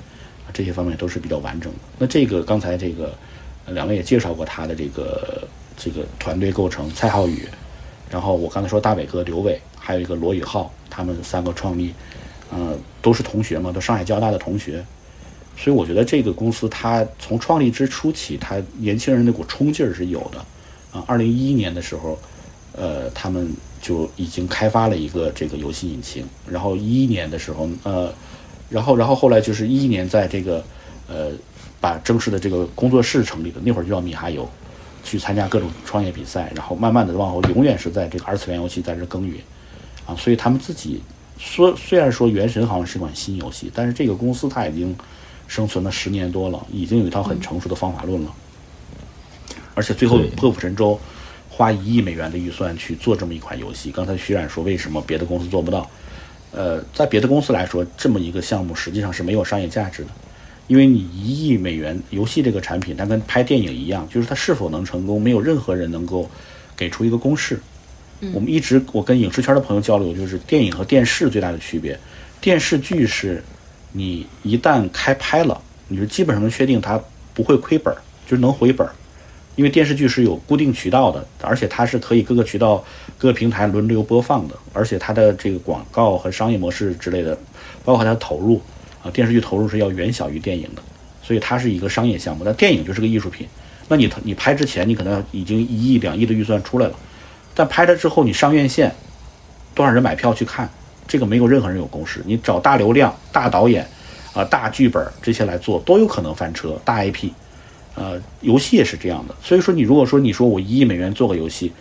[0.52, 1.78] 这些方面都是比较完整的。
[1.98, 3.12] 那这个刚才这个
[3.66, 7.48] 两位也介绍过他的这个这个团队构成，蔡浩宇，
[8.08, 11.92] 然后我刚才说大伟哥刘伟，还有一个罗宇浩，他们三个创立，
[12.50, 14.84] 呃，都是同学嘛，都上海交大的同学，
[15.56, 20.44] 所以我觉得这个公司它从创立之初起，它年轻人那股冲劲儿是有的。
[20.92, 22.18] 啊，二零一一年的时候，
[22.72, 23.48] 呃，他们
[23.80, 26.26] 就已经开发了一个这个游戏引擎。
[26.50, 28.12] 然后一一年的时候，呃，
[28.68, 30.64] 然后然后后来就是一一年在这个，
[31.06, 31.30] 呃，
[31.80, 34.50] 把正式的这个工作室成立的，那会儿就叫米哈游，
[35.04, 39.40] 去参加各种创业比赛，然后慢慢的往后，永远是在这个二次元游戏在这耕耘，
[40.06, 41.00] 啊，所以他们自己
[41.40, 44.94] 说，虽然说《原神》好像是款新游戏，但是这个公司它已经
[45.48, 48.32] 生存了十年多了，已经有一套很成熟的方法论了。
[49.74, 51.00] 而且最后破釜沉舟，
[51.48, 53.90] 花一亿美元的预算去做这么一款游戏。
[53.90, 55.88] 刚才徐冉说，为什么别的公司做不到？
[56.52, 60.10] 呃，在别的公司来说，这么一个项目实际上是没有商业价值的，
[60.66, 66.28] 因为你一亿美元游戏这个产品，它跟拍电影一样，就是它是否能成功，没有任何人能够
[66.76, 67.58] 给出一个公式。
[68.32, 71.98] 我们一直我跟影视圈的朋友交流，就是电影和电视最大的区别，
[72.40, 73.42] 电视剧是
[73.92, 77.00] 你一旦开拍了，你就基本上能确定它
[77.34, 77.94] 不会亏本，
[78.26, 78.86] 就是能回本。
[79.56, 82.82] 因为电视剧是有固定渠道的，而且它是可以各个渠道、
[83.18, 87.36] 各个平台轮流播放的，而且它的这个广告和商业模式之类的，
[87.84, 88.62] 包括它的投入
[89.02, 90.82] 啊，电视剧投入是要远小于电影的，
[91.22, 92.42] 所以它是一个商业项目。
[92.44, 93.46] 那电影就是个艺术品，
[93.88, 96.94] 那你你拍之前你可能已经一亿两亿的预算出来了，
[97.54, 98.94] 但拍了之后你上院线，
[99.74, 100.68] 多少人买票去看，
[101.06, 102.22] 这个没有任何人有公式。
[102.26, 103.86] 你找大流量、大导演
[104.32, 106.80] 啊、大剧本这些来做，都有可能翻车。
[106.84, 107.30] 大 IP。
[107.96, 111.72] 呃，游戏也是这样的，所以说你如果说你说我一亿美元做个游戏，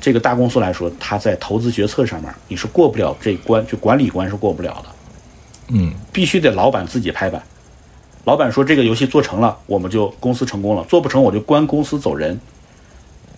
[0.00, 4.88] 这个大公司来说，它在投资决策上面你是过不了这关，就管理关是过不了的。
[5.68, 7.40] 嗯，必须得老板自己拍板，
[8.24, 12.40] 老板说这个游戏做成了，我们就公司成功了；做不成我就关公司走人。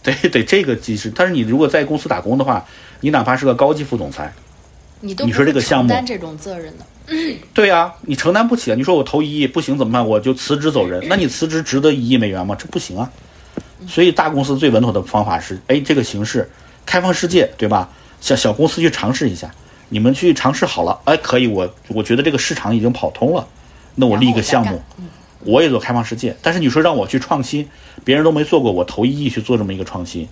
[0.02, 2.64] 得得这个机制，但是你如果在公司打工的话，
[3.00, 4.32] 你哪怕是个高级副总裁，
[5.00, 6.86] 你都你说这个项目担这种责任的。
[7.52, 8.74] 对呀，你承担不起啊！
[8.74, 10.06] 你说我投一亿不行怎么办？
[10.06, 11.02] 我就辞职走人。
[11.08, 12.56] 那你辞职值得一亿美元吗？
[12.58, 13.10] 这不行啊！
[13.86, 16.48] 所以大公司最稳妥的方法是：哎，这个形式
[16.86, 17.90] 开放世界，对吧？
[18.20, 19.50] 小小公司去尝试一下，
[19.88, 23.44] 你们去尝试好了，哎，可以，我我觉得这个市场已经跑通了，
[23.96, 24.80] 那我立一个项目，
[25.44, 26.36] 我也做开放世界。
[26.42, 27.68] 但是你说让我去创新，
[28.04, 30.28] 别人都没做过，我投一亿去做这么一个创新，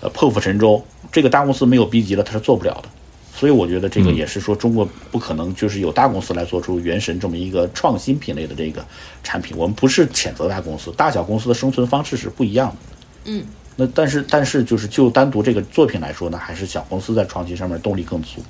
[0.00, 2.88] 呃破釜沉舟，这个大公司没有逼急了，他是做不了的。
[3.36, 8.84] 所以我觉得这个也是说，中国不可能就是有大公司来做出《原神》这么一个创新品类的这个
[9.24, 9.56] 产品。
[9.56, 12.76] 我们不是谴责大公司，大小公司的生存方式是不一样的。
[13.24, 18.40] 嗯，那但是但是就是就单独这个作品来说呢，还是小公司在创新上面动力更足。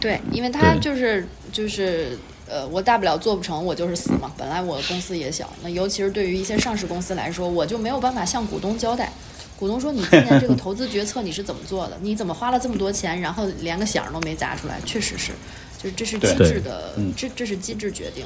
[0.00, 2.16] 对，因为它就是就是
[2.50, 4.30] 呃，我大不了做不成，我就是死嘛。
[4.36, 9.12] 本来我公司也小，那尤其是对于一些上市公司来说，我就没有办法向股东交代。
[9.58, 11.98] 股东说：“你今年这个投资决策你是怎么做的？
[12.00, 14.80] 你怎么花了这么多钱，然后连个响都没砸出来？
[14.86, 15.32] 确实是，
[15.76, 18.24] 就是这是机制的，这这是机制决定。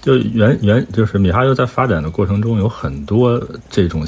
[0.00, 3.38] 就原原就是米哈游在发展的过程中有很多
[3.68, 4.06] 这种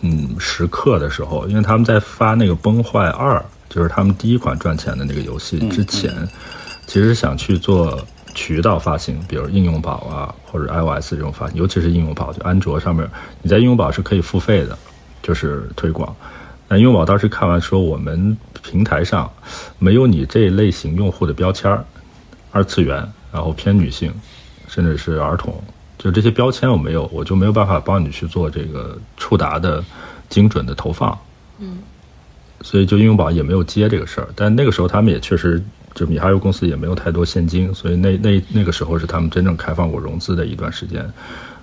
[0.00, 6.10] 嗯时刻的时候，因为他们在发那个崩坏二，就是他们第一款赚钱的那个游戏之前，
[6.86, 13.08] 其实想去做渠道发行，比如应用宝啊或者 iOS 这种发行，尤其是应用宝，就安卓上面
[13.42, 14.76] 你在应用宝是可以付费的。”
[15.24, 16.14] 就是推广，
[16.68, 19.32] 那应用宝当时看完说，我们平台上
[19.78, 21.82] 没有你这类型用户的标签儿，
[22.52, 24.12] 二次元，然后偏女性，
[24.68, 25.58] 甚至是儿童，
[25.96, 29.82] 就这些标签我没有，我就没有办法帮你去做这个触达的
[30.28, 31.18] 精准的投放。
[31.58, 31.78] 嗯，
[32.60, 35.64] 所以就应用宝也没有接这个事儿，但那个时候他们也确实，
[35.94, 41.04] 就米哈游公司也没有太多现金，所以那那那个时候是他们真正开放过融资的一段时间，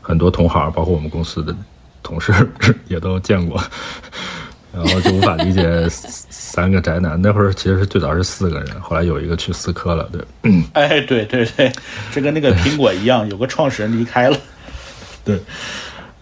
[0.01, 1.55] 很多同行包括我们公司的。
[2.03, 2.33] 同事
[2.89, 3.63] 也都见过，
[4.73, 7.21] 然后就无法理解三个宅男。
[7.21, 10.19] 那会儿其实是最早是四个人，后来有一个去思科了，对。
[10.73, 11.71] 哎，对对对，
[12.11, 14.37] 这跟那个苹果一样，有个创始人离开了。
[15.23, 15.35] 对，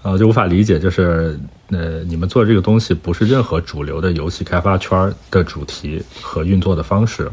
[0.03, 1.39] 然后就无法理解，就是
[1.69, 7.31] 呃，你们做这个东西不是任何主流的游戏开发圈的主题和运作的方式。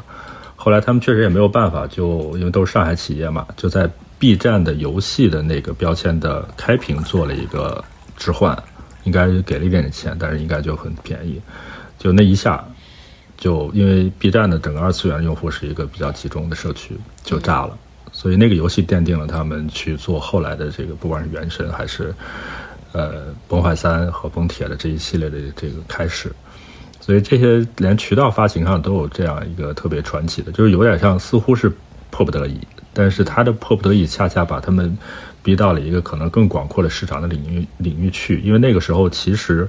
[0.67, 3.89] 后来他们确实也没有办法，就因为都是上海企业嘛，就在
[4.19, 7.85] B 站的游戏的那个标签的开屏做了一个。
[8.19, 8.57] 置换
[9.05, 11.39] 应该给了一点点钱，但是应该就很便宜。
[11.99, 12.67] 就那一下，
[13.37, 17.77] 就因为 B 站的整个二次元用户是一个比较集中的社区，就炸了。
[18.11, 22.15] 所以那个游戏奠定了他们去做后来的这个，不管是原神还是
[22.93, 26.33] 呃崩坏三和崩铁的这一系列的这个开始。
[27.07, 31.73] 所以这些连渠道发行上都有这样一个特别传奇的，就是有点像似乎是
[32.11, 32.59] 迫不得已，
[32.93, 34.99] 但是他的迫不得已恰恰把他们。
[35.47, 39.69] 逼到了一个可能更广阔的市场的领域领域去，因为那个时候其实，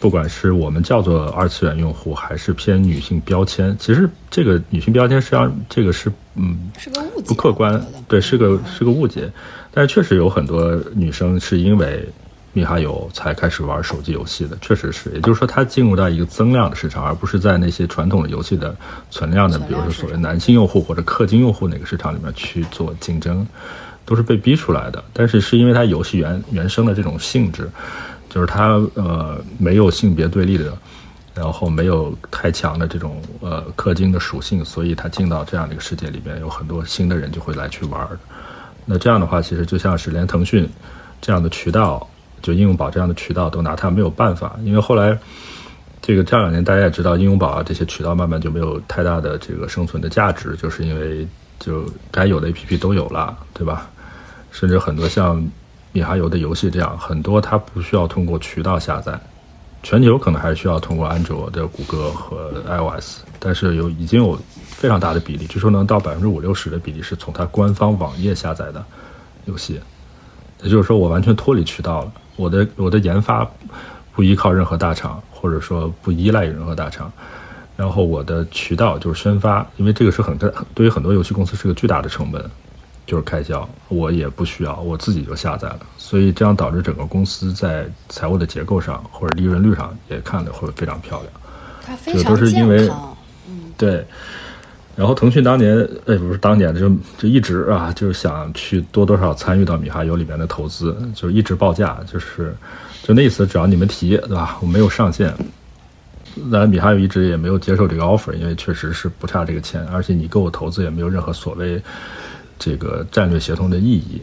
[0.00, 7.78] 不管是我们叫做二次元用户，还是偏女性标签，其实这个女性标签实际上这个是嗯，是个误解，不客观，
[8.08, 9.30] 对，是个是个误解。
[9.70, 12.08] 但是确实有很多女生是因为
[12.58, 18.74] 米哈游才开始玩手机游戏的，确实是，也就是说它进入到一个增量的市场，而不是在那些传统的游戏的
[19.10, 23.46] 存量的，比如说所谓男性用户或者氪金用户那个市场里面去做竞争。
[24.08, 27.68] 都是被逼出来的，但是是因为它游戏原原生的这种性质，
[28.30, 30.72] 就是它呃没有性别对立的，
[31.34, 38.00] 然后没有太强的这种呃氪金的属性，所以它进到这样的一个世界里边，有很多新的人就会来去玩。
[38.86, 40.66] 那这样的话，其实就像是连腾讯
[41.20, 42.08] 这样的渠道，
[42.42, 45.18] 就应用宝这样的渠道都拿它没有办法，因为后来
[46.00, 51.26] 这个这两年大家也知道，应用宝啊这些渠道慢慢就没有太大的这个生存的价值，就是因为
[51.58, 53.90] 就该有的 APP 都有了，对吧？
[54.50, 55.44] 甚至很多像
[55.92, 59.18] 米哈游的游戏这样，很多它不需要通过渠道下载，
[59.82, 68.82] 全球可能还是需要通过安卓的谷歌和 iOS，但是有已经有非常大的比例，据说能到百分之五六十的比例是从它官方网页下载的
[69.44, 69.80] 游戏，
[70.62, 73.46] 也就是说我完全脱离渠道了，我的我的研发
[74.14, 77.12] 不依靠任何大厂，或者说不依赖于任何大厂，
[77.76, 82.50] 然后我的渠道就是宣发，因为这个是很大，对于很多游戏公司是个巨大的成本。
[83.08, 91.32] 就是开销，我也不需要，我自己就下载了，所以这样导致整个公司在财务的结构上或者利润率上也看的会非常漂亮。
[91.82, 93.16] 它非常健康，
[93.48, 94.06] 嗯，对。
[94.98, 102.52] 然后腾讯当年，哎，不是当年就就一直啊，就是想去多多少参与到米哈游里面的投资，就一直报价，就是
[103.04, 104.58] 就那次只要你们提，对吧？
[104.60, 105.32] 我没有上限。
[106.50, 111.80] 当然，米哈游一直也没有接受这个 offer，因为确实是不差这个钱，而且你给我投资也没有任何所谓。
[112.60, 114.20] 这个战略协同的意义，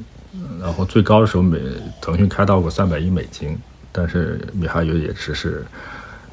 [0.61, 1.57] 然后最高的时候，美
[2.01, 3.57] 腾讯开到过三百亿美金，
[3.93, 5.65] 但是米哈游也只是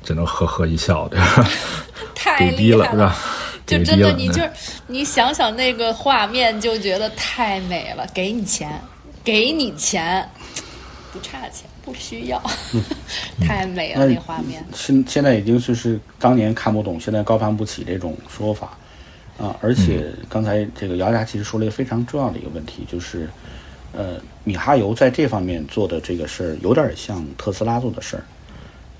[0.02, 1.46] 只能呵呵一笑，对吧？
[2.12, 3.14] 太低了，是吧？
[3.78, 4.50] 就真的，你就是
[4.86, 8.06] 你想想那个画面，就觉得太美了。
[8.12, 8.80] 给你钱，
[9.24, 10.28] 给你钱，
[11.12, 12.42] 不差钱，不需要，
[13.40, 14.64] 太美了那画面。
[14.74, 18.76] 现现在已经就是当年看不懂，现在高攀不起这种说法。
[19.38, 23.28] 啊，而且刚才这个姚家其实说了一个非常重要的一个问题，就是，
[23.92, 28.22] 呃，米哈游在这方面做的这个事儿有点像特斯拉做的事儿，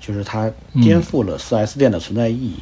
[0.01, 0.51] 就是它
[0.81, 2.57] 颠覆了 4S 店的存在意义。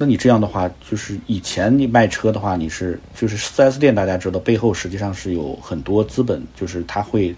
[0.00, 7.34] 那你这样的话，就是以前你卖车的话，你是就是四 S 店，大家知道背后实际上是有很多资本，就是他会，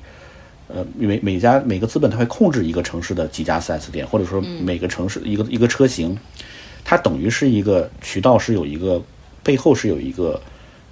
[0.69, 6.19] 呃，每每家每个资本他会控制一个城市的几家四 S 店，或者说每个城市一个一个车型，
[6.85, 9.03] 它等于是一个渠道，是有一个
[9.43, 10.39] 背后是有一个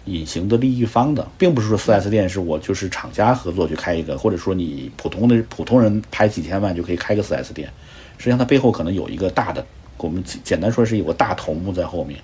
[0.06, 7.70] 隐形的利益方的，并不是说四 S 店是我就是厂家合作去开一个，或者说你普通的普通人拍几千万就可以开个四 S 店，
[8.16, 9.66] 实际上它背后可能有一个大的。
[9.99, 12.20] 我们简单说是有个大头目在后面，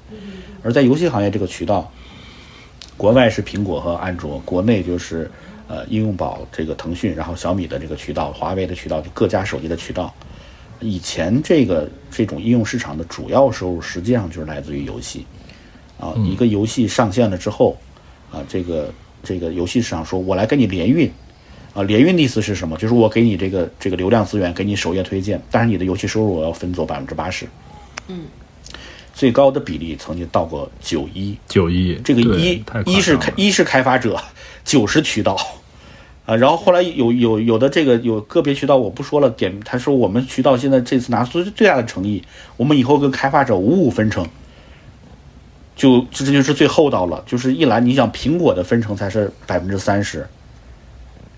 [0.63, 1.91] 而在游戏行业这个渠道，
[2.97, 5.31] 国外是苹果和安卓，国内就是
[5.67, 10.15] 呃应用宝这个腾讯，然后小米的这个渠道，华为的渠道，就各家手机的渠道。
[10.81, 15.27] 以前这个这种应用市场的主要收入实际上就是来自于游戏，
[15.99, 17.77] 啊，一个游戏上线了之后，
[18.31, 21.11] 啊，这个这个游戏市场说我来跟你联运。
[21.75, 22.77] 啊，联运的意思是什么？
[22.77, 27.49] 就是我给你这个这个流量资源，给你首页推荐，但是你的游戏收入我要分走百分之八十。
[28.09, 28.25] 嗯，
[29.15, 34.21] 最高的比例曾经到过九一九一，这个一一是开一是开发者，
[34.65, 35.37] 九是渠道
[36.27, 36.37] 啊。
[36.37, 42.23] 然后后来有有有的这个有个别渠道我不说了，点他说我们渠道现在这次拿出最大的诚意，
[42.57, 44.27] 我们以后跟开发者五五分成，
[45.77, 47.23] 就这就是最厚道了。
[47.27, 50.27] 就是一来你想苹果的分成才是百分之三十。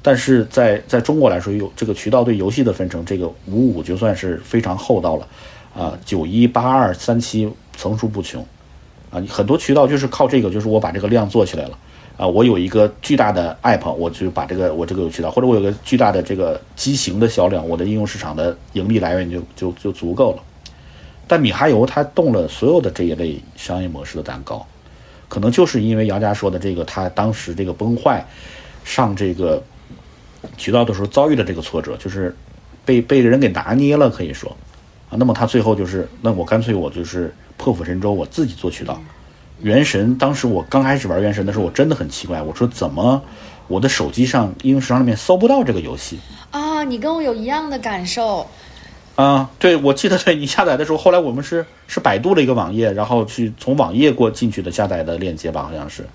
[0.03, 5.27] 但是在在中国来说，有这个渠道对游戏的分成，这个五五就算是非常厚道了，
[5.77, 8.45] 啊，九一八二三七层出不穷，
[9.11, 11.79] 啊，很多渠道就是靠这个，就是我把这个量做起来了，
[12.17, 20.43] 啊，我有一个巨大的 app，我就把这个我这个有渠道，或者我有个巨大的这个机型的销量，我的应用市场的盈利来源就就就足够了。
[21.29, 24.67] 但米哈游它动了所有的这一类商业模式的蛋糕，
[25.29, 28.25] 可能就是因为姚家说的这个，他当时这个崩坏，
[28.85, 29.63] 上这个。
[30.57, 32.33] 渠道的时候遭遇了这个挫折，就是
[32.85, 34.57] 被被人给拿捏了，可以说
[35.09, 35.17] 啊。
[35.17, 39.01] 那么他最后就是，那我干脆我就是破釜沉舟，我自己做渠道。
[39.61, 43.23] 原神当时我刚开始玩原神的时候，我真的很奇怪，我说怎么
[43.69, 46.19] 我的手机上应用市场里面搜不到这个游戏
[46.51, 46.85] 啊？
[46.85, 48.47] 你跟我有一样的感受
[49.15, 49.51] 啊？
[49.59, 56.07] 对，我记得对你下载的时候，后来我们是是百度的一个网页，然后去从网页过进去的下载的链接吧，好像是。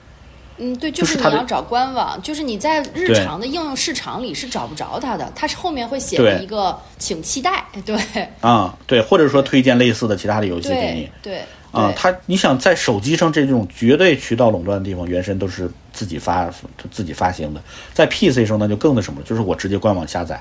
[0.63, 7.97] 嗯，对，就是你要找官网，就是你在日常的应用市场里是找不着它的，它是后面会写一个请期待，对。
[8.41, 11.41] 啊，对，或者说推荐类似的其他的游戏给你，对。
[11.71, 16.47] 啊，它你想在手机上这种绝对渠道垄断的地方，原神都是自己发
[16.91, 20.39] 自己发行的，在 PC 上那就更那什么了，就是我直接官网下载，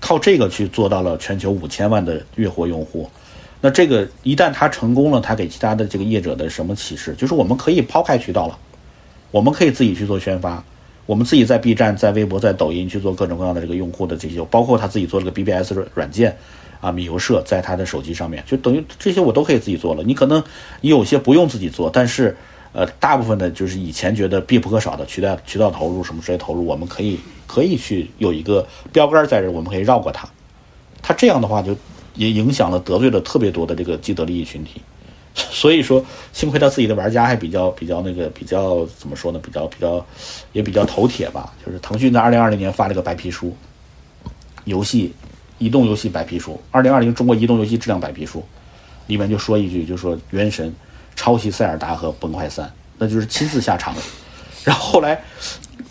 [0.00, 3.08] 靠这个去做到了全球五千万的月活用户。
[3.60, 7.14] 那这个一旦它成功了，它给其他的这个业者的什么启示？
[7.16, 8.58] 就是我们可以抛开渠道了。
[9.32, 10.62] 我们可以自己去做宣发，
[11.06, 16.36] 我们自己在 B 站、在微博、在抖音去做各种各样的这个用户的这些，包括他自己做这个 BBS 软件，
[16.80, 20.02] 啊，米游社在他的手机上面，就等于这些我都可以自己做了。
[20.04, 20.44] 你可能
[20.82, 22.36] 你有些不用自己做，但是
[22.72, 30.28] 呃，大部分的就是以前觉得必不可少的渠道渠道投入什么这些投入，我们可以可以去有一个标杆在这，我们可以绕过它。
[31.00, 31.74] 他这样的话就
[32.14, 34.80] 也影响了得罪了特别多的这个既得利益群体。
[35.34, 39.38] 所以说，幸亏他自己的玩家还比较比较那个比较怎么说呢？
[39.38, 40.04] 比较比较
[40.52, 41.52] 也比较头铁吧。
[41.64, 43.56] 就是腾讯在二零二零年发了个白皮书，
[44.64, 45.14] 游戏
[45.58, 48.44] 移动游戏白皮书，二零二零中国移动游戏质量白皮书，
[49.06, 50.68] 里面就说一句，就说《原神》
[51.16, 53.94] 抄袭塞尔达和崩坏三，那就是亲自下场。
[54.64, 55.22] 然后后来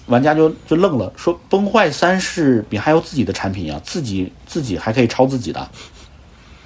[0.06, 5.70] 玩家就就愣了，说崩坏三是比还有自己的产品呀，自己自己还可以抄自己的。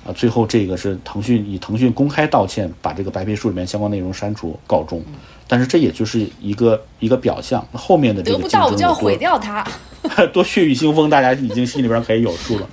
[0.06, 5.04] 啊，最后这个是腾讯以腾讯公开道歉，把这个白皮书里面相关内容删除告终，
[5.48, 9.66] 但是这也就是一个一个表象，后面的这个得不到我就要毁掉它，
[10.32, 12.70] 多血雨腥风，大家已经心里边可以有数了。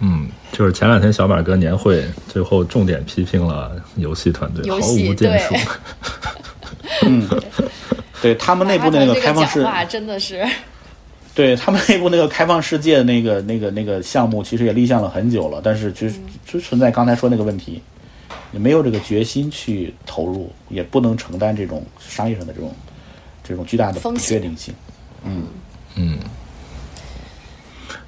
[0.00, 5.54] 嗯，就是前两天小马哥年会，最后重点批评了游戏团队，毫无建树。
[7.06, 7.28] 嗯，
[8.20, 10.44] 对他们内部的那个开放式， 真的是。
[11.40, 16.06] 对他们内部那个开放世界那个那个那个项目，其实也立项了很久了，但是就
[16.44, 17.80] 就存在刚才说那个问题，
[18.52, 22.74] 也没有这个决心去投入，也不能承担这种商业上的这种
[23.42, 24.74] 这种巨大的不确定性。
[25.24, 25.44] 嗯
[25.94, 26.18] 嗯。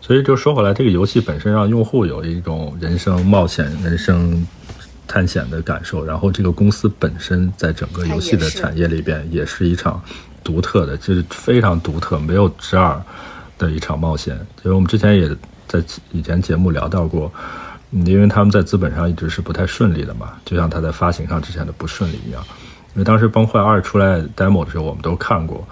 [0.02, 4.46] 所以就说回来，这个游戏本身让用户有一种人生冒险、人生
[5.08, 10.04] 探险的感受，然后这个公司本身在整个游戏的产业里边也是一场。
[10.42, 13.00] 独特的，就是非常独特，没有之二
[13.58, 14.34] 的一场冒险。
[14.64, 15.28] 因为我们之前也
[15.66, 17.32] 在以前节目聊到过，
[17.90, 22.42] 因为他们在资本上一直是不太顺利的嘛，就像他在发行上之前的不顺利一样。
[22.94, 25.66] 因为当时《崩坏二》出来 demo 的时候，我们都看过，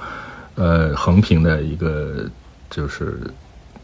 [0.54, 2.24] 呃，横屏的一个
[2.70, 3.20] 就是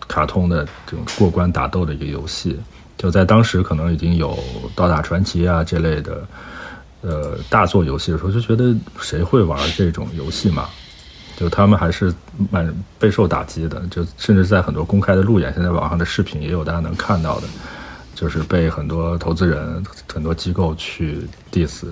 [0.08, 2.58] 卡通的这种过关打斗的一个游戏。
[2.96, 4.30] 就在当时，可能已经有
[4.74, 6.26] 《刀塔传奇》啊这类的，
[7.06, 10.68] 呃，大作游戏的时候，就觉得谁会玩这种游戏嘛？
[11.36, 12.12] 就他们还是
[12.50, 13.80] 蛮备受打击的。
[13.88, 17.46] 就甚至在很多公开的路演，现在网上的视频也有大家能看到的，
[18.12, 21.84] 就是被很多投资人、很多机构去 diss。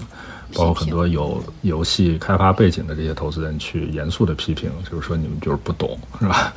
[0.54, 6.52] 包括很多有游戏开发背景的这些投资人去严肃的批评，就是说你们就是不懂， 是吧？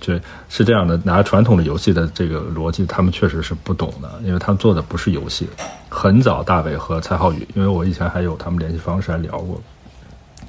[0.00, 0.14] 就
[0.48, 5.46] 是这样的，拿传统的游戏的这个逻辑，他们确实是不懂的，因为他们做的不是游戏。
[5.90, 9.60] 很早，大伟和蔡浩宇，因为我以前还有他们联系方式还聊过，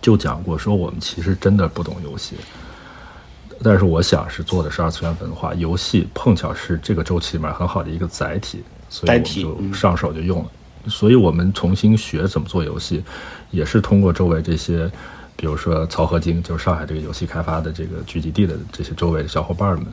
[0.02, 2.36] 就讲过说我们其实真的不懂游戏，
[3.62, 9.12] 但是我想是做的是二次元文化，游戏碰巧是这个周期里面很好的一个载体，所以
[9.43, 10.49] 我们就上手就用了。
[10.88, 13.04] 所以我们重新学怎么做游戏，
[13.52, 14.90] 也是通过周围这些，
[15.36, 19.86] 比如说曹和金，就是上海这个游戏开发的这个聚集地的这些周围的小伙伴们，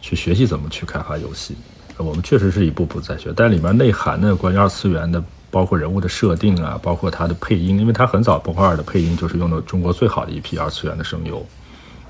[0.00, 1.54] 去学习怎么去开发游戏。
[1.98, 11.36] 我们确实是一步步在学，但里面内涵的关于二次元的，包括人物的设定啊，包括它的配音，因为它很早崩坏二的配音就是用的中国最好的一批二次元的声优，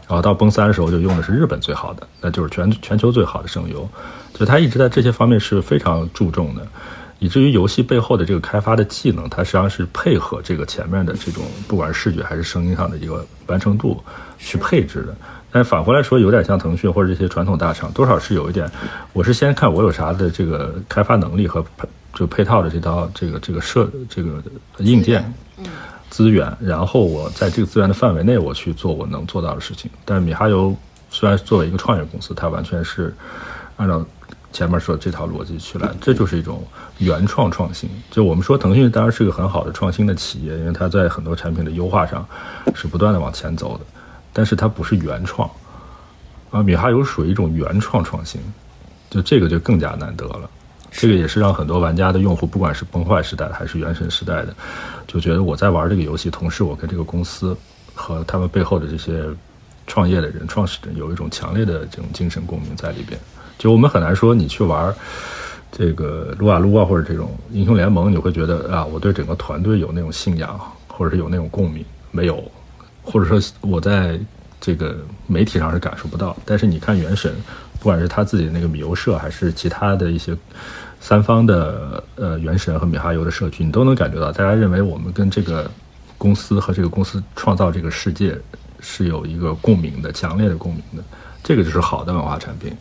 [0.09, 3.89] 然后到崩三的时候就用的是日本最好的，那就是全全球最好的声优，
[4.35, 6.67] 就他一直在这些方面是非常注重的。
[7.19, 14.03] 以至于游戏背后的这个开发的技能，它实际上是配合这个前面的这种不管是视觉还是声音上的一个完成度
[14.39, 15.17] 去配置的。
[15.51, 18.71] 但反过来说，有点像腾讯或者这些传统大厂，多少是有一点。
[19.15, 24.43] 我是先看我有啥的这个开发能力和配就配套的这套这个这个设这个
[24.79, 25.33] 硬件
[26.11, 29.91] 资源，然后我在这个资源的范围内我去做我能做到的事情。
[30.05, 30.77] 但米哈游
[31.09, 33.15] 虽然作为一个创业公司，它完全是
[33.77, 34.05] 按照。
[34.57, 37.91] 前面说这套逻辑去来，这就是一种原创创新。
[38.11, 42.27] 就我们说，腾讯当然是个很好的创新的企业，因为它在很多产品的优化上
[42.75, 43.85] 是不断的往前走的。
[44.33, 45.47] 但是它不是原创
[46.51, 48.41] 啊，米哈游属于一种原创创新，
[49.11, 50.49] 就这个就更加难得了。
[50.91, 54.57] 这个也是让很多玩家的用户，不管是崩坏时代还是原神时代的，
[55.07, 57.55] 就觉得我在玩这个游戏，同时我跟这个公司
[57.95, 59.23] 和他们背后的这些
[59.87, 63.21] 创业的人、创始人有一种强烈的这种精神共鸣在里边。
[63.59, 64.95] 就我们很难说，你去玩
[65.73, 72.43] 这个撸啊撸啊或者这种英雄联盟，你会觉得啊，我对整个团队有那种信仰，或者是有那种共鸣，没有，
[73.03, 74.19] 或者说我在
[74.61, 74.97] 这个
[75.27, 76.37] 媒体上是感受不到。
[76.45, 77.35] 但是你看原神，
[77.79, 80.37] 不管是他自己那个米游社，还是其他的一些
[81.01, 85.71] 三方的呃原神和米哈游的社区，你都能感觉到，大家认为我们跟这个
[86.17, 88.37] 公司和这个公司创造这个世界
[88.81, 91.03] 是有一个共鸣的，强烈的共鸣的。
[91.43, 92.75] 这个就是好的文化产品。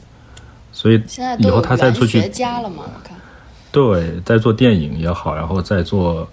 [0.76, 1.01] 所以
[1.39, 2.84] 以后他再出去，家了吗？
[2.84, 3.17] 我看，
[3.71, 6.28] 对，在做电影也好，然后再做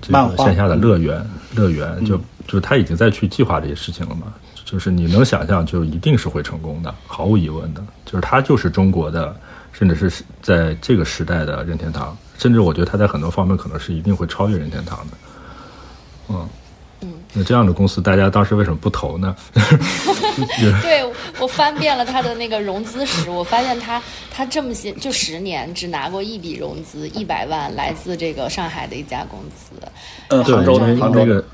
[0.00, 1.22] 这个线下的乐园，
[1.54, 2.16] 乐园就
[2.46, 4.32] 就是他已经在去计划这些事情了嘛。
[4.64, 7.84] 就是你能想象，就一定是会成功的，毫无疑问的。
[8.06, 9.36] 就是他就是中国的，
[9.72, 15.16] 甚至是在这个时代的任天堂，甚至我觉得他在很多方面可能是一定会超越任天堂的。
[16.30, 16.48] 嗯。
[17.38, 19.36] 那这样的公司，大家当时为什么不投呢？
[20.82, 21.04] 对
[21.38, 29.72] 我翻遍了他的那个融资史，我发现他他这么些就十年只拿过一笔融资，一百万来自这个上海的一家公司，
[30.28, 31.44] 嗯，杭州的杭州的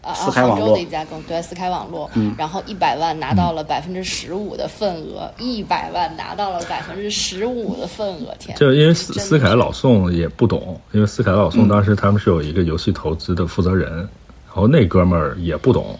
[0.00, 8.56] 啊，杭州的一家公对四开网络，然后一百万拿到了百分之十五的份额，一百万拿到了百分之十五的份额，天！
[8.56, 13.90] 就因为思思凯老宋也不懂，因为思凯老宋当时他们是有一个游戏投资的负责人。
[13.90, 14.08] 然
[14.56, 15.98] 后那哥们儿也不懂，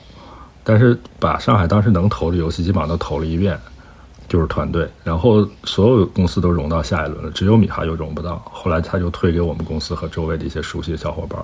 [0.64, 3.58] 但是把上海当时能投的游戏基本上都投了一遍，
[4.28, 4.88] 就是团队。
[5.04, 8.42] 然后所有公司都融到下一轮了，只有米哈游融不到。
[8.50, 11.38] 后来他就推给我们公司和周围的一些熟悉的小伙伴，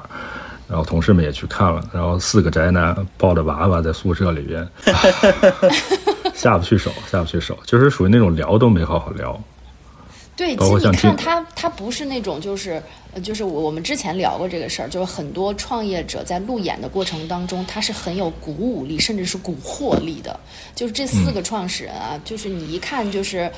[0.68, 1.82] 然后同事们也去看了。
[1.92, 4.66] 然后四个宅男抱着娃娃在宿舍里边
[6.34, 9.38] 下不去手，下不去手，就是属于那种聊都没好好聊。
[10.34, 12.82] 对，其实你看他，他不是那种就是，
[13.22, 20.40] 就是我我们之前聊过这个事儿，就是很多创业者在路演的过程当中，他是很有鼓舞力，甚至是蛊惑力的。
[20.74, 23.52] 就是这四个创始人啊，就是你一看就是，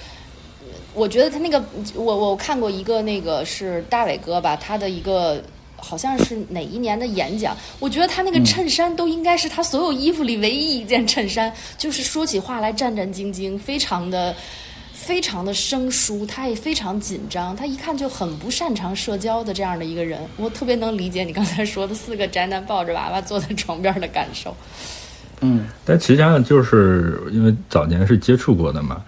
[0.95, 1.64] 我觉得他那个，
[1.95, 5.41] 我我看过一个那个是大伟哥吧，他的一个
[5.77, 14.35] 好像是哪一年的演讲，我觉得他那个衬衫都应该是他所有衣服里唯一一件衬衫，就是说起话来战战兢兢，非常的。
[15.07, 24.57] 非常的生疏，他也非常紧张，他一看就很不擅长社交的这样的一个人，我特别能理解你刚才说的四个宅男抱着娃娃坐在床边的感受。
[25.41, 29.03] 嗯，但其实际上就是因为早年是接触过的嘛，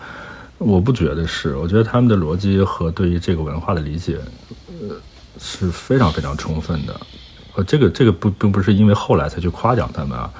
[0.59, 4.18] 我不觉得是，我觉得他们的逻辑和对于这个文化的理解，
[4.68, 4.97] 呃，
[5.38, 7.01] 是非常非常充分的。
[7.55, 10.30] 呃，这个这个不并不是因为后来才去夸奖他们啊，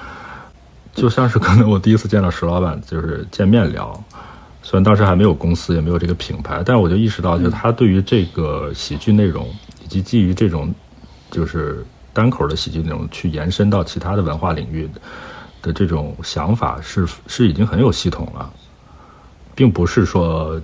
[0.93, 4.03] 就像是可能我第一次见到石老板，就是见面聊。
[4.69, 9.47] 虽然当时还没有公司，也没有这个品牌，但我就意识到，就是他对于这个喜剧内容，
[9.81, 10.75] 以及基于这种
[11.31, 14.85] 就是单口的喜剧内容去延伸到其他的文化领域
[15.61, 18.51] 的这种想法，是是已经很有系统了，
[19.55, 20.61] 并不是说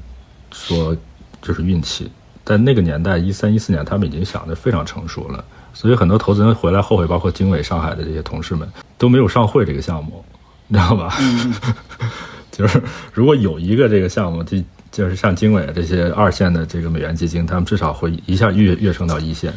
[0.51, 0.93] 说
[1.41, 2.11] 就是运气。
[2.43, 5.41] 在那个年代，一三一四年，他们已经想的非常成熟了，
[5.73, 10.25] 所以很多投资人回来后悔，包括经纬上海的这些同事们都没有上会这个项目，
[10.67, 11.17] 你知道吧？
[12.53, 12.79] 就是
[13.11, 14.57] 如果有一个这个项目，就
[14.91, 19.51] 就是像经纬这些二线的这个美元基金，他们至少会一下跃跃升到一线，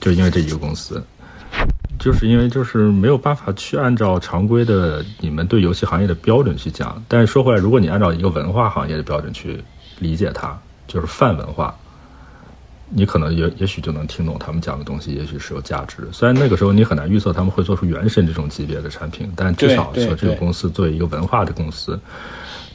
[0.00, 1.04] 就因为这一个公司，
[1.98, 7.00] 就是因为就是没有办法去按照常规的你们对游戏行业的标准去讲。
[7.06, 9.62] 但是说回来，如果你按照一个文化行业的标准去
[9.98, 11.76] 理解它，就是泛文化，
[12.94, 16.12] 你可能也也许就能听懂他们讲的东西，也许是有价值的。
[16.12, 21.98] 虽然那个时候你很难预测他们会做出原神这种级别的产品，但至少说这个公司作为一个文化的公司，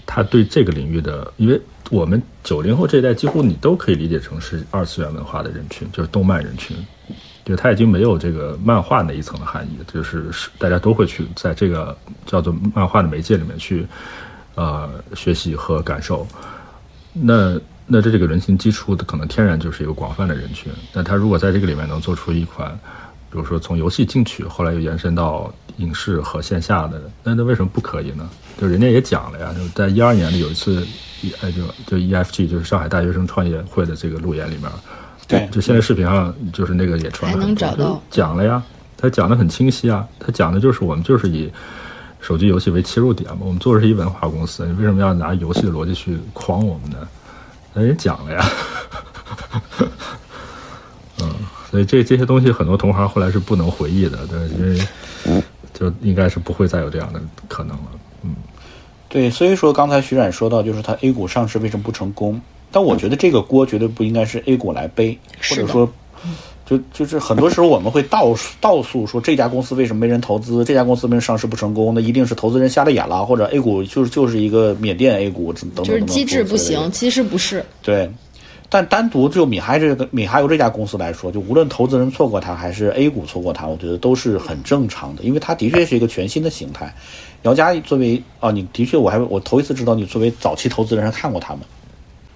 [0.05, 0.43] 它对。
[0.43, 1.61] 这个领域的，因为
[1.91, 6.75] 我们九零后这一代几乎你都可以理解成是二次元文化的人群，就是动漫人群，
[7.45, 11.95] 就它已经没有这个漫画那一层的含义，就是是大家都会去在这个
[12.25, 13.85] 叫做漫画的媒介里面去
[14.55, 16.27] 呃学习和感受。
[17.13, 17.59] 那
[17.91, 20.71] 那这这个人群基础的可能天然就是一个广泛的人群。
[20.93, 22.71] 那他如果在这个里面能做出一款，
[23.31, 28.29] 比如说从游戏进去，后来又延伸到影视和线下的，那那为什么不可以呢？
[28.61, 30.85] 就人家也讲了呀，就在一二年的有一次，
[31.41, 34.69] 哎就就 EFG 就是上海大学生创业会的这个路演里面，
[35.27, 38.61] 对，就现在视频上就是那个也传了很多，讲了呀，
[38.97, 41.51] 他讲的很清晰啊，他讲的就是我们就是以
[42.19, 46.97] 手机游戏为切入点嘛，我们做的是一文化公司，你为什么要拿游戏的逻辑去框我们呢？
[47.79, 48.45] 人也讲了呀，
[51.21, 51.35] 嗯，
[51.71, 55.41] 所以这这些东西很多同行后来是不能回忆的，对，因为
[55.73, 57.83] 就应该是不会再有这样的可能了，
[58.23, 58.35] 嗯，
[59.07, 62.41] 对，所以说刚才徐冉说到，就是他 A 股上市为什么不成功？
[62.71, 65.91] 但我觉得这个锅绝对不应该是 A 股来背，或者说，
[66.69, 71.91] 就就是很多时候我们会倒倒诉说这家公司为什么没人投资，这家公司为什么上市不成功？
[71.95, 77.65] 那一定是投资人瞎了眼了，或者 A 股就是就是一个缅甸 A 股等等就是机制不行，其实不是。
[77.81, 78.07] 对，
[78.69, 86.93] 但单独就米哈这个米哈游这家公司来说，就无论投资人错过它，还是 A 股错过它，我觉得都是很正常的，因为它的确是一个全新的形态。
[87.41, 91.63] 姚佳作为啊，你的确我还我头一次知道你作为早期投资人还看过他们。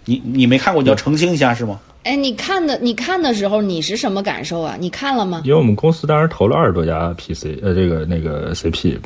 [0.06, 1.80] 你你没看过，你要澄清一下是吗？
[2.04, 4.76] 哎，你看的你看的时候，你是什么感受啊？
[4.78, 5.42] 你看了吗？
[5.46, 8.98] 因为我们公司当时投了二十多家 PC，呃，这个那个 CP，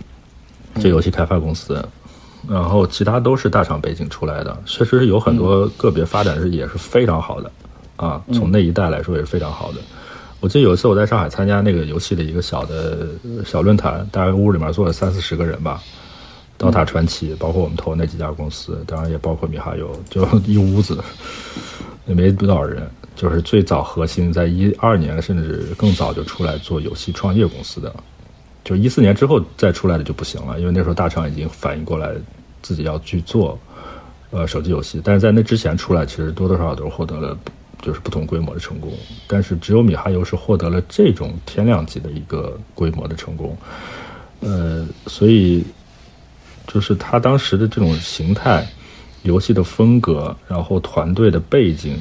[0.81, 1.83] 这游戏开发公司，
[2.49, 7.51] 然后其他都是大厂背景出来的，确实是有很多个别发展是也是非常好的，
[7.97, 9.79] 啊，从那一代来说也是非常好的。
[10.39, 13.09] 我记得有一次我在上海参加那个游戏的一个小的
[13.45, 15.81] 小论坛，大概屋里面坐了三四十个人吧。
[16.57, 20.97] 刀塔传奇，包括我们投那几家公司，当然也包括米哈游，就一屋子，
[22.07, 22.89] 也没多少人。
[23.15, 27.91] 就是最早核心在一二年甚至更早就出来做游戏创业公司的，
[28.63, 32.11] 就一四年之后再出来的就不行了，因为那时候大厂已经反应过来
[32.61, 33.57] 自己要去做
[34.29, 35.01] 呃手机游戏。
[35.03, 37.35] 但是在那之前出来，其实多多少少都是获得了
[37.81, 38.91] 就是不同规模的成功。
[39.25, 43.57] 但是只有米哈游是获得了这种天量级的一个规模的成功，
[44.41, 45.63] 呃，所以。
[46.67, 48.67] 就是他当时的这种形态，
[49.23, 51.97] 游戏的风格，然后团队的背景，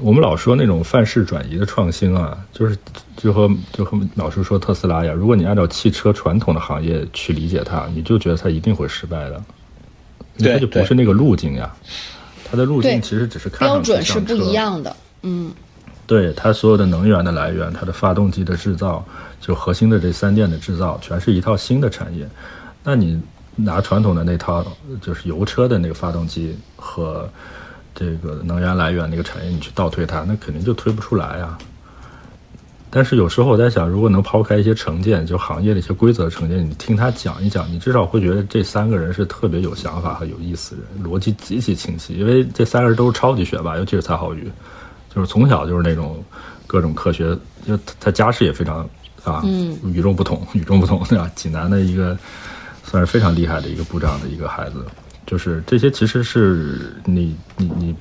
[0.00, 2.76] 我们老说那种范式转移的创新啊，就是
[3.14, 9.44] 就和就和老师说特斯拉呀，如果你按照汽车传统的行业去理解它，你就觉得它一定会失败的，
[10.38, 11.70] 它就不是那个路径呀。
[12.50, 15.52] 它的路径其实只是看标准是不一样的，嗯，
[16.06, 19.04] 对它所有的能源的来源，它的发动机的制造，
[19.40, 22.26] 就核心的这三电的制造，全是一套新的产业，
[22.82, 23.20] 那你。
[23.54, 24.64] 拿传统的那套
[25.00, 27.28] 就是油车的那个发动机和
[27.94, 31.58] 这个能源来源那个产业，你去倒推它，那肯定就推不出来啊。
[32.94, 42.14] 但是有时候我在想，如果能抛开一些成见，就行业的一些规则成见，你听他讲一讲，你至少会觉得这三个人是特别有想法和有意思的人，逻辑极其清晰。
[42.14, 44.50] 因为这三个人都是超级学霸，尤其是蔡浩宇，
[45.14, 46.22] 就是从小就是那种
[46.66, 47.34] 各种科学，
[47.66, 48.88] 就他家世也非常
[49.24, 49.42] 啊，
[49.84, 51.30] 与众不同，与众不同对吧？
[51.34, 52.16] 济南的一个。
[52.92, 54.84] 算是非常厉害的一个部长的一个孩子，
[55.26, 57.96] 就是这些其实是你你你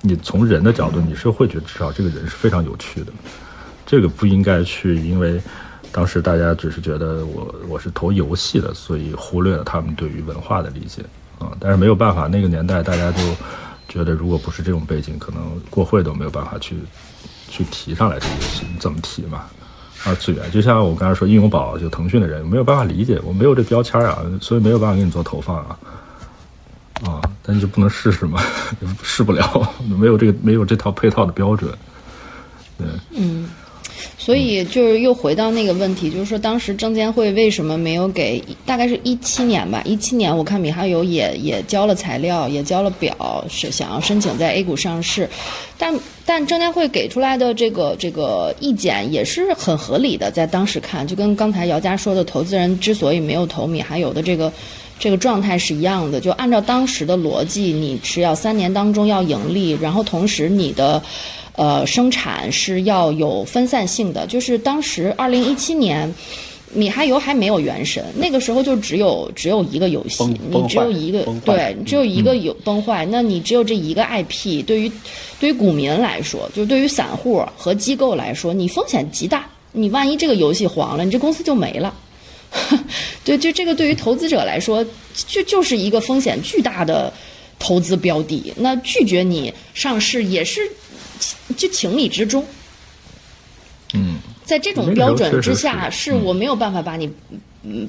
[0.00, 3.12] 你从人的角度，你是会觉得至少这个人是非常有趣的，
[3.84, 5.42] 这个不应该去因为
[5.90, 11.02] 当时大家只是觉得我我是投游戏的，所以忽略了他们对于文化的理解
[11.40, 11.50] 啊。
[11.58, 13.18] 但是没有办法，那个年代大家就
[13.88, 16.76] 觉得如果不是这种背景，可能过会都没有办法去
[17.48, 19.46] 去提上来这个游戏，你怎么提嘛？
[20.04, 25.78] 二次元，就像我刚才说，应用宝就腾讯的人没有办法理解，我没有这标签啊，所以没有办法给你做投放啊，
[27.04, 28.42] 啊，但你就不能试试吗？
[29.02, 31.72] 试不了，没有这个没有这套配套的标准。
[32.78, 33.48] 对，嗯，
[34.24, 38.40] 所以就是又回到那个问题，就是说当时证监会为什么没有给？
[38.64, 45.28] 大概是一七年吧，一七年我看米哈游也也交了材料，也交了表，是想要申请在 A 股上市，
[45.76, 45.92] 但
[46.24, 54.52] 但证监会给出来的这个这个意见也是很合理的，在当时看，就跟刚才姚佳说的，投资人之所以没有投米哈游的这个。
[55.02, 61.02] 这个状态是一样的，就按照当时的逻辑，你是要三年当中要盈利，然后同时你的，
[61.56, 64.24] 呃，生产是要有分散性的。
[64.28, 66.08] 就是当时二零一七年，
[66.72, 74.92] 米哈游还没有原神，那个时候就只有只有一个游戏，你只有一个对，只有一个有崩坏，那你只有这一个 IP，对于
[75.40, 81.92] 对于股民来说，就对于散户和机构来说，你风险极大，你万一这个游戏黄了，你这公司就没了。
[83.24, 84.84] 对，就这个对于投资者来说，
[85.26, 87.12] 就就是一个风险巨大的
[87.58, 88.52] 投资标的。
[88.56, 90.60] 那拒绝你上市也是
[91.56, 92.44] 就情理之中。
[93.94, 97.10] 嗯，在这种标准之下，是我没有办法把你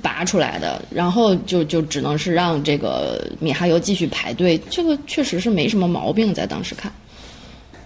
[0.02, 0.82] 拔出来的。
[0.90, 4.58] 然后就就只能是让这个米哈游继续排队。
[4.70, 6.92] 这个确实是没什么毛病，在当时看。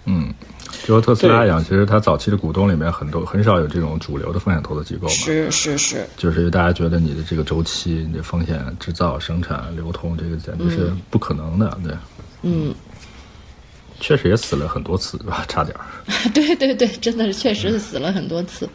[0.04, 0.32] 嗯。
[0.88, 5.12] 就说特斯拉一样，其实它早期的股东里面很多很少有这种主流的风险投资机构嘛。
[5.12, 11.92] 是是是，就是因为大家觉得你的这个周期、你的风险、制造、生产、流通，这个简直是不可能的，对。
[12.40, 12.74] 嗯，
[14.00, 15.44] 确实也死了很多次，吧？
[15.46, 15.84] 差点儿。
[16.32, 18.66] 对对对，真的是确实是死了很多次。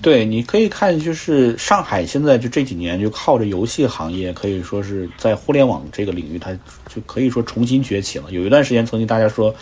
[0.00, 6.54] 对，你可以看，就是上海现在就这几年就靠着游戏行业，可以说是在互联网这个领域，它
[6.88, 8.24] 就可以说重新崛起了。
[8.30, 9.54] 有一段时间，曾经大家说。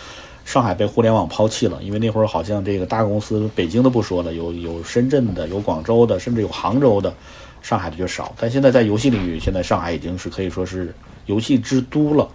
[0.51, 7.15] 上海被互联网抛弃了，因为那会儿好像这个大公司，北京的不说了，有有深圳的，有广州的，甚至有杭州的，
[7.63, 8.35] 上海的就少。
[8.37, 10.93] 但现在在游戏领域，现在上海已经是可以说是
[11.27, 12.29] 游戏之都了，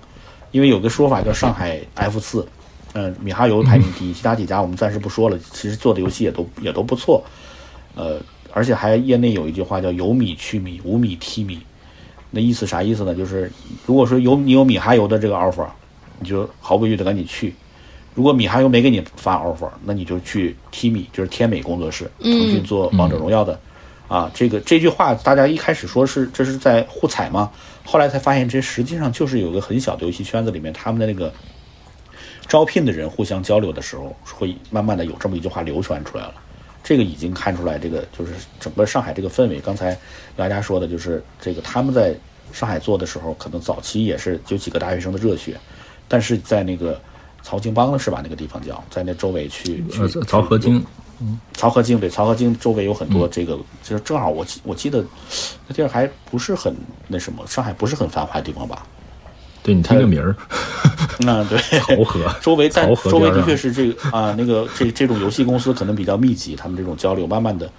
[0.52, 2.48] 因为有个说法叫上海 F 四，
[2.94, 7.22] 嗯，米哈游排名第一，其他几家我们暂时不说了，其实做的游戏也都也都不错，
[7.96, 8.18] 呃，
[8.54, 11.60] 而且还业内有一句话叫有米去米，无米踢米，
[12.32, 13.14] 那意思啥意思呢？
[13.14, 13.52] 就是
[13.86, 15.68] 如果说有你有米哈游的这个 offer，
[16.22, 17.54] 你就毫不犹豫的赶紧去。
[18.16, 23.60] 如果米哈游没给你发 offer，那你就去 TMI，就是天美工作室，腾讯做王者荣耀的，
[24.08, 27.52] 啊，这个这句话大家一开始说是这是在互踩吗？
[27.84, 31.30] 后来才发现这实际上就是有个很小的游戏圈子里面，他们的那个
[32.48, 36.36] 招聘的人互相交流的时候，会慢慢的有这么一句话流传出来了。
[36.86, 38.32] 这个已经看出来，这个就是
[38.62, 39.60] 整个上海这个氛围。
[39.60, 39.98] 刚才
[40.38, 42.16] 大家说的就是这个他们在
[42.54, 45.58] 上海做的时候，可能早期也是有几个大学生的热血，
[46.08, 46.98] 但是在那个。
[47.48, 48.22] 曹京帮是吧？
[48.24, 50.84] 那个地方叫在那周围去去曹河泾，
[51.22, 55.06] 嗯，曹河泾对，曹河泾周围有很多这个，就是正好我我记得
[55.68, 56.76] 那地儿还不是很
[57.08, 58.84] 那什么，上海不是很繁华的地方吧？
[59.62, 60.36] 对你听个名儿，
[61.20, 67.70] 那 对 曹河周围，在周围的确是这个啊，那个这这种游戏公司可能比较密集，他们这种交流慢慢的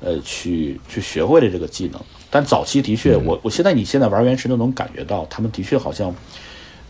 [0.00, 2.00] 呃去去学会了这个技能。
[2.30, 6.12] 但早期的确，我我现在你现在玩原神都能感觉到，他们的确好像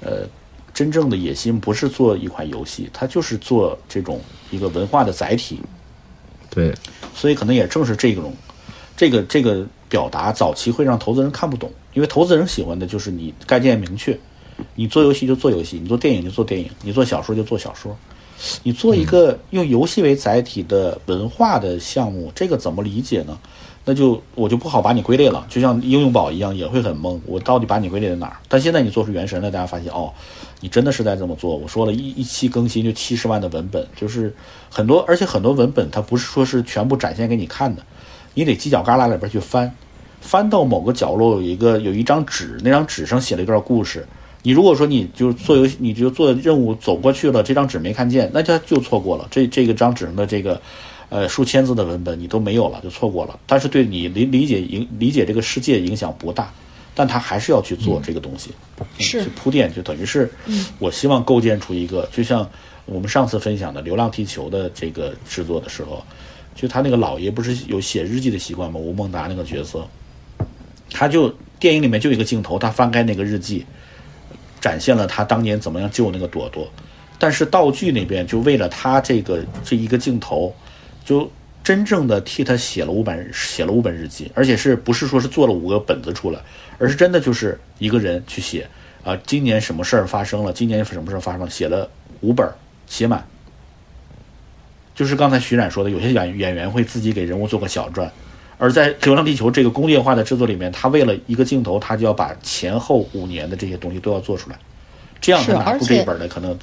[0.00, 0.26] 呃。
[0.74, 4.20] 真正的野心不是做一款游戏，它就是做这种
[4.50, 5.60] 一个文化的载体。
[6.50, 6.74] 对，
[7.14, 8.34] 所以可能也正是这种，
[8.96, 14.18] 这个这个表达早期会让投资人看不懂，因为投资人喜欢的就是你概念明确，
[14.74, 17.96] 你做游戏就做游戏，你做电影就做电影，你做小说就做小说，
[18.62, 23.38] 你做一个用游戏为载体的文化的项目，这个怎么理解呢？
[23.86, 27.20] 那就我就不好把你归类了，就像应用宝一样，也会很懵。
[27.26, 28.36] 我到底把你归类在哪儿？
[28.48, 30.10] 但现在你做出原神了，大家发现哦，
[30.60, 31.54] 你真的是在这么做。
[31.54, 34.34] 我说了一一期更新就七十万的文本，就是
[34.70, 37.82] 很多，而且很多文本它不是说是全部展现给你看的，
[38.32, 39.70] 你得犄角旮旯里边去翻，
[40.22, 44.06] 翻到某个角落有一个有一张纸，那张纸上写了一段故事。
[44.42, 50.58] 你如果说你就做游戏，你就做任务走过去了，这张纸没看见，那就就错过了这这个张纸上的这个。
[51.14, 53.38] 呃，数千字的文本你都没有了，就错过了。
[53.46, 56.52] 但是对你理理解影理解这个世界影响不大，
[56.92, 58.50] 但他还是要去做这个东西，
[58.98, 60.28] 是铺垫，就等于是，
[60.80, 62.50] 我希望构建出一个，就像
[62.84, 66.04] 我们上次分享的《流浪地球》的这个制作的时候，
[66.56, 68.80] 就他那个老爷不是有写日记的习惯吗？
[68.80, 69.86] 吴孟达那个角色，
[70.90, 73.64] 他就电影里面就一个镜头，他翻开那个日记，
[74.60, 76.68] 展现了他当年怎么样救那个朵朵，
[77.20, 80.52] 但是道具那边就为了他这个这一个镜头。
[81.04, 81.30] 就
[81.62, 86.40] 真正的替他写了五本写了五本日记，而且是不是说是做了五个本子出来，
[86.78, 88.68] 而是真的就是一个人去写
[89.04, 91.88] 啊，今年什么事儿发生了，今年什么事儿发生了，写了
[92.20, 92.46] 五本
[92.86, 93.26] 写满。
[94.94, 98.10] 就是刚才徐冉说的，有些演演员会自己给人物做个小传，
[98.58, 104.58] 而在《流浪地球》这个工业化的制作里面，他为了一个镜头，他就要把前后五年的这些东西都要做出来，
[105.20, 106.58] 这样他拿出这一本来可能。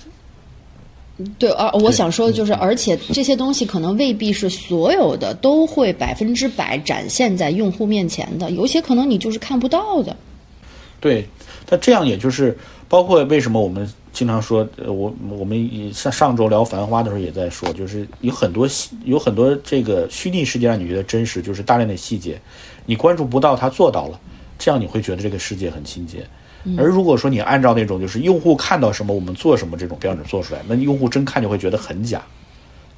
[1.38, 10.16] 对，而我想说的就是，而且这些东西可能未必是所有的都会百分之百展现在用户面前的，有些可能你就是看不到的。
[11.00, 11.28] 对，
[11.66, 12.58] 他这样也就是
[12.88, 18.68] 包括为什么我们经常说，呃，我我们上上周聊《繁花》的时候也在说，就是有很多
[19.06, 22.40] 有很多这个虚拟世界让你觉得真实，就是大量的细节，
[22.86, 24.20] 你关注不到他做到了，
[24.60, 26.26] 这样你会觉得这个世界很亲切。
[26.78, 32.22] 而如果说你按照那种就是用户看到什么我们做什么这种标准做出来，那用户真看就会觉得很假。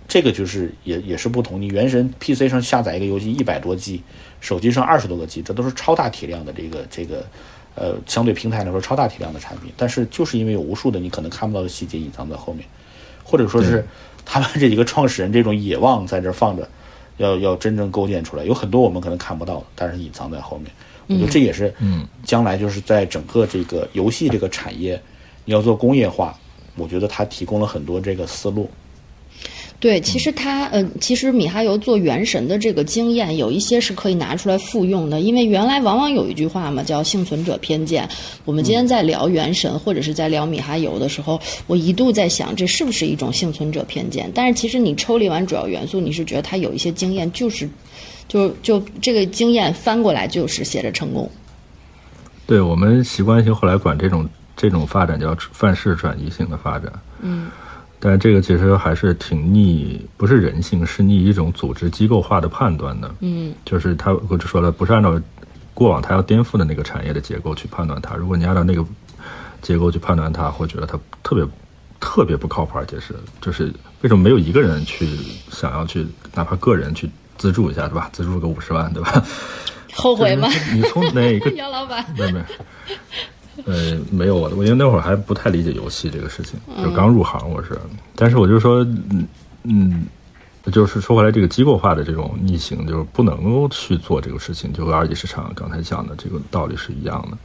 [0.07, 1.61] 这个就是也也是不同。
[1.61, 4.01] 你原神 PC 上下载一个游戏一百多 G，
[4.41, 7.25] 手机上二十多个 G，这都是超大体量的这个这个。
[7.75, 12.63] 呃，相对平台来说，超大体量的产品，但是就是因为有无数的你可能看不到的细节隐藏在后面，
[13.23, 13.83] 或者说是
[14.23, 16.69] 他们这几个创始人这种野望在这放着，
[17.17, 20.69] 要要真正构建出来，有很多我们可能看不到，但是隐藏在后面。
[21.13, 25.01] 我觉得这也是，嗯，将来就是在整个这个游戏这个产业，
[25.45, 26.37] 你要做工业化，
[26.75, 28.69] 我觉得它提供了很多这个思路。
[29.79, 35.19] 对，其实他，呃，其实米哈游做原神的这个经验，有一些是可以拿出来复用的。
[35.19, 38.07] 因为原来往往有一句话嘛，叫幸存者偏见。
[38.45, 41.37] 我们今天在聊原神或者是在聊米哈游的时候，
[41.67, 44.31] 我一度在想，这是不是一种幸存者偏见？
[44.33, 47.67] 但是其实你抽离完主要元素，你是觉得它有一些经验，就是，
[48.33, 51.29] 就就这个经验翻过来就是写着成功。
[52.47, 54.27] 对我们习惯性后来管这种
[54.57, 56.91] 这种发展叫范式转移性的发展。
[57.21, 57.51] 嗯。
[57.99, 63.09] 但这个其实还是挺逆，不是人性，是逆一种组织机构化的判断的。
[63.21, 65.17] 嗯，就是他，我就说了，不是按照
[65.73, 68.15] 过往他要颠覆的那个产业的结构去判断它。
[68.15, 68.85] 如果你按照那个
[69.61, 71.47] 结构去判断它，会觉得它特别
[72.01, 75.07] 特别不靠谱，而且是就是为什么没有一个人去
[75.49, 76.05] 想要去，
[76.35, 78.09] 哪怕个人去资助一下，对吧？
[78.13, 79.23] 资助个五十万，对吧？
[79.95, 80.47] 后悔吗？
[80.73, 81.51] 你从哪个？
[81.55, 82.41] 杨老板，没没。
[83.65, 87.79] 呃，没有我的，我因为那会儿还不太理解游戏这个事情，就刚入行我是，
[88.15, 89.27] 但是我就说，嗯
[89.61, 90.07] 嗯，
[90.71, 97.37] 就是说回来这个机构化的这种逆行，就是不能够去做这个事情，就和二级市场刚才讲的这个道理是一样的，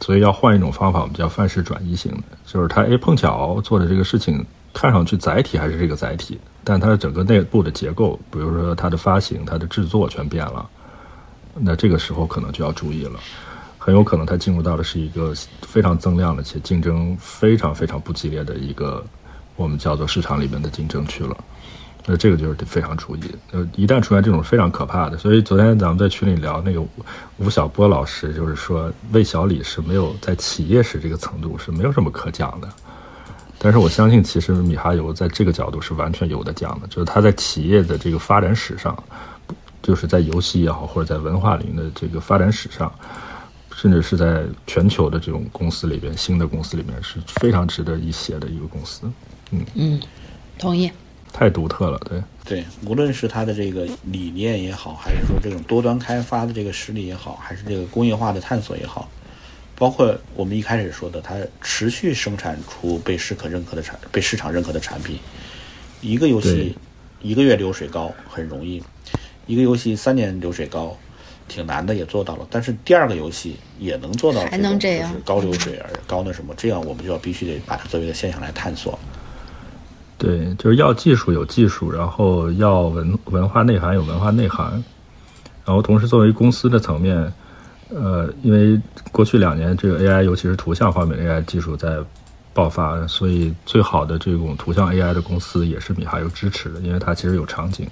[0.00, 4.44] 所以要换一种方法，我们叫范式转移型的，就是他哎碰巧做的这个事情
[4.74, 10.68] 看上去载体还是这个载体，但它的整个内部的结构，比如说它的发行、它的制作全变了，
[11.54, 13.18] 那这个时候可能就要注意了。
[13.78, 15.32] 很有可能它进入到的是一个
[15.62, 19.04] 非常增量的且竞争非常非常不激烈的一个
[19.56, 21.36] 我们叫做市场里面的竞争区了，
[22.06, 23.20] 那这个就是非常注意。
[23.52, 26.82] 呃，一旦出现这种非常可怕的，所以昨天咱们在群里聊那个
[27.36, 32.68] 吴晓波老师，就是说魏小李是没有在企业史这个程度是没有什么可讲的，
[33.64, 38.94] 但是我相信其实米哈游在这个角度是完全有的讲的，就是他在企业的这个发展史上，
[39.82, 42.92] 就是在游戏也好或者在文化领域的这个发展史上。
[43.76, 49.10] 甚至是在全球的这种公司里边，新的公司里面是非常值得一写的一个公司。
[49.50, 50.00] 嗯嗯，
[50.58, 50.88] 同意。
[51.32, 59.08] 太独特了，对对，无论是它的这个理念也好，还是说这种多端开发的这个实力也好，还是这个工业化的探索也好，
[59.76, 65.18] 包括我们一开始说的，它持续生产出被市可认可的产，被市场认可的产品。
[66.00, 66.76] 一个游戏
[67.22, 68.82] 一个月流水高很容易，
[69.46, 70.96] 一个游戏三年流水高。
[71.46, 72.46] 挺难的，也做到了。
[72.50, 78.98] 但是第二个游戏也能做到，还能这样，高流水而高那什么，这样我们就要必须得把它作为一个现象来探索。
[80.16, 84.82] 对，就是要技术有技术，然后要文文化内涵有文化内涵，
[85.66, 87.30] 然后同时作为公司的层面，
[87.94, 88.80] 呃，因为
[89.12, 91.98] 过去两年这个 AI，尤其是图像方面 AI 技术在
[92.52, 97.88] 爆发，所以最好的这种图像 AI 的公司也是米哈游支持的，因为它其实有场景。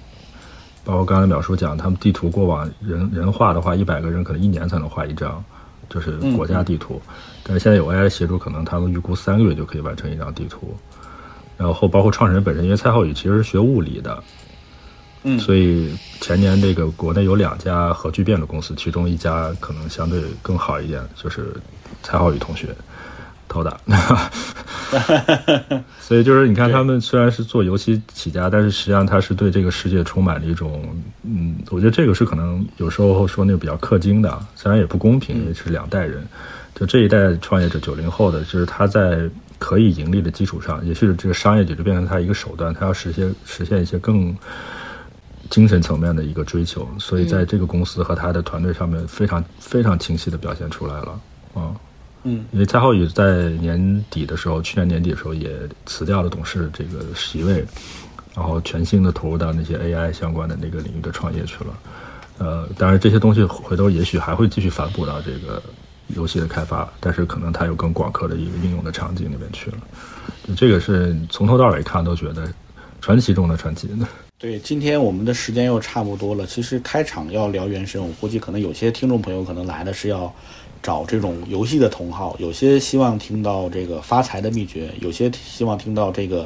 [0.83, 5.41] 包括刚才淼叔讲，他们地图过往人人画的话，一百个人可能一年才能画一张，
[5.89, 7.01] 就是国家地图。
[7.41, 10.75] 但是现在有 AI 协助，可能他们预估三个月就可以完成一张地图。
[11.57, 14.21] 然后包括创始人本身，因为蔡浩宇其实是学物理的，
[15.23, 21.53] 嗯，所以前年这个国内有两家核聚变的公司，其中一家可能相对更好一点，就是
[22.01, 22.75] 蔡浩宇同学。
[23.45, 23.79] 投的，
[25.99, 30.83] 所以就是你看，他们虽然是做游戏起家，但是实际上他是对这个世界充满了一种，
[31.21, 36.25] 嗯，我觉得这个是可能有时候说那个比较氪金的，虽然也不公平，因为是两代人，
[36.73, 39.29] 就这一代创业者九零后的，就是他在
[39.59, 44.35] 可以盈利的基础上，也许是这个商业就变成他一个手段，他要实现实现一些更
[45.49, 51.19] 精神层面的一个追求，所以在这个公司和他的团队上面非常非常清晰的表现出来了，
[51.53, 51.75] 啊。
[52.25, 55.51] 嗯，因为蔡浩宇在年底的时候，去年年底的时候也
[55.85, 57.65] 辞掉了董事这个席位，
[58.33, 61.79] 然后全新的投入到那些 AI 相关的那个领域的创业去了。
[62.37, 65.61] 呃，当然这些东西回头也许还会继续反哺到这个
[66.15, 69.77] 游戏的开发，但是可能它有更广阔的一个应用的场景里面去了。
[70.55, 72.47] 这个是从头到尾看都觉得
[73.01, 73.89] 传奇中的传奇。
[74.43, 76.45] 对，今天我们的时间又差不多了。
[76.45, 80.29] 其实开场要聊原神，我估计可能有些听众朋友可能来的是要
[80.81, 86.45] 找这种游戏的同好，有些希望听到这个发财的秘诀，有些希望听到这个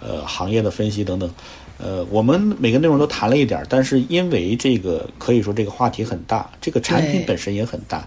[0.00, 1.30] 呃行业的分析等等。
[1.78, 8.06] 呃，我们每个内容都谈了一点，但是因为这个可以说这个话题很大，这个产品本身也很大。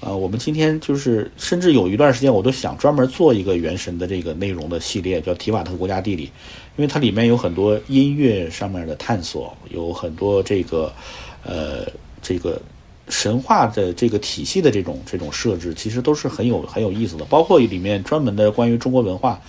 [0.00, 6.26] 呃，我们今天就是甚至有一段时间，我都想专门做一个原神的这个内容的系列，叫《提瓦特国家地理》，
[6.76, 10.92] 因为它里面有很多音乐上面的探索，有很多这个
[11.44, 11.84] 呃
[12.22, 12.62] 这个
[13.08, 17.24] 神话的这个体系的这种这种设置，其实都是很有很有意思的。
[17.24, 19.40] 包括里面专门的关于中国文化，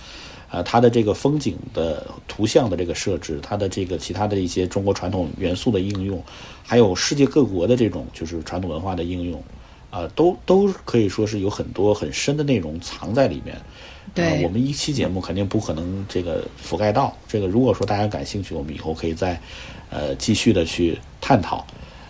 [0.50, 6.20] 啊，它的这个风景的图像的这个设置，它的这个其他的一些中国传统元素的应用，
[6.64, 9.40] 还有世界各国的这种就是传统文化的应用。
[9.90, 13.56] 啊，都都可以说是有很多很深的内容藏在里面。
[14.12, 17.16] 对，我们一期节目肯定不可能这个覆盖到。
[17.28, 19.40] 这个如果说大家感兴趣，我们以后可以再
[19.88, 21.64] 呃继续的去探讨。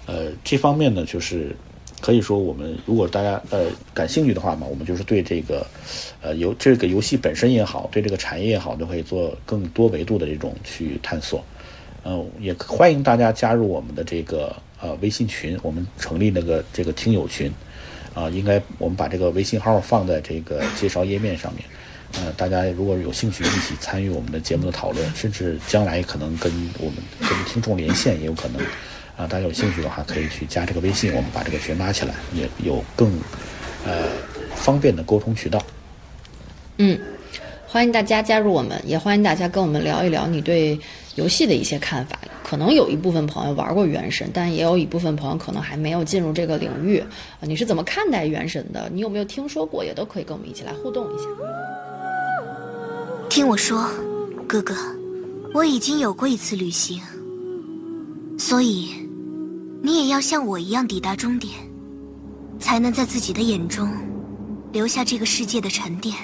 [0.07, 1.55] 呃，这方面呢，就是
[2.01, 5.66] 可以说我们如果大家呃感兴趣的话嘛，我们就是对这个
[6.23, 11.44] 呃游这个游戏本身也好，对这个产业也好，都可以做更多维度的这种去探索。
[12.02, 17.52] 嗯，也欢迎大家加入我们的这个呃微信群，我们成立那个这个听友群。
[18.15, 21.65] 啊，应该我们把这个微信号放在这个介绍页面上面，
[22.15, 28.61] 呃，大家如果有兴趣一起参与我们的节目的讨论，甚至将来可能跟我们跟听众连线也有可能，
[29.16, 33.12] 啊，大家有兴趣的话可以去加这个微信，我们把这个群拉起来，也有更
[33.87, 34.07] 呃
[34.55, 35.62] 方便的沟通渠道。
[36.78, 36.99] 嗯，
[37.66, 40.78] 欢迎大家加入我们，也欢迎大家跟我们聊一聊你对
[41.15, 42.19] 游戏的一些看法。
[42.51, 47.07] 可能有一部分朋友玩过《原神》，但也有一部分朋友可能还没有进入这个领域啊。
[47.43, 48.91] 你是怎么看待《原神》的？
[48.93, 49.85] 你有没有听说过？
[49.85, 51.25] 也都可以跟我们一起来互动一下。
[53.29, 53.89] 听我说，
[54.49, 54.75] 哥哥，
[55.55, 57.01] 我已经有过一次旅行，
[58.37, 58.89] 所以
[59.81, 61.55] 你也要像我一样抵达终点，
[62.59, 63.89] 才能在自己的眼中
[64.73, 66.17] 留下这个世界的沉淀。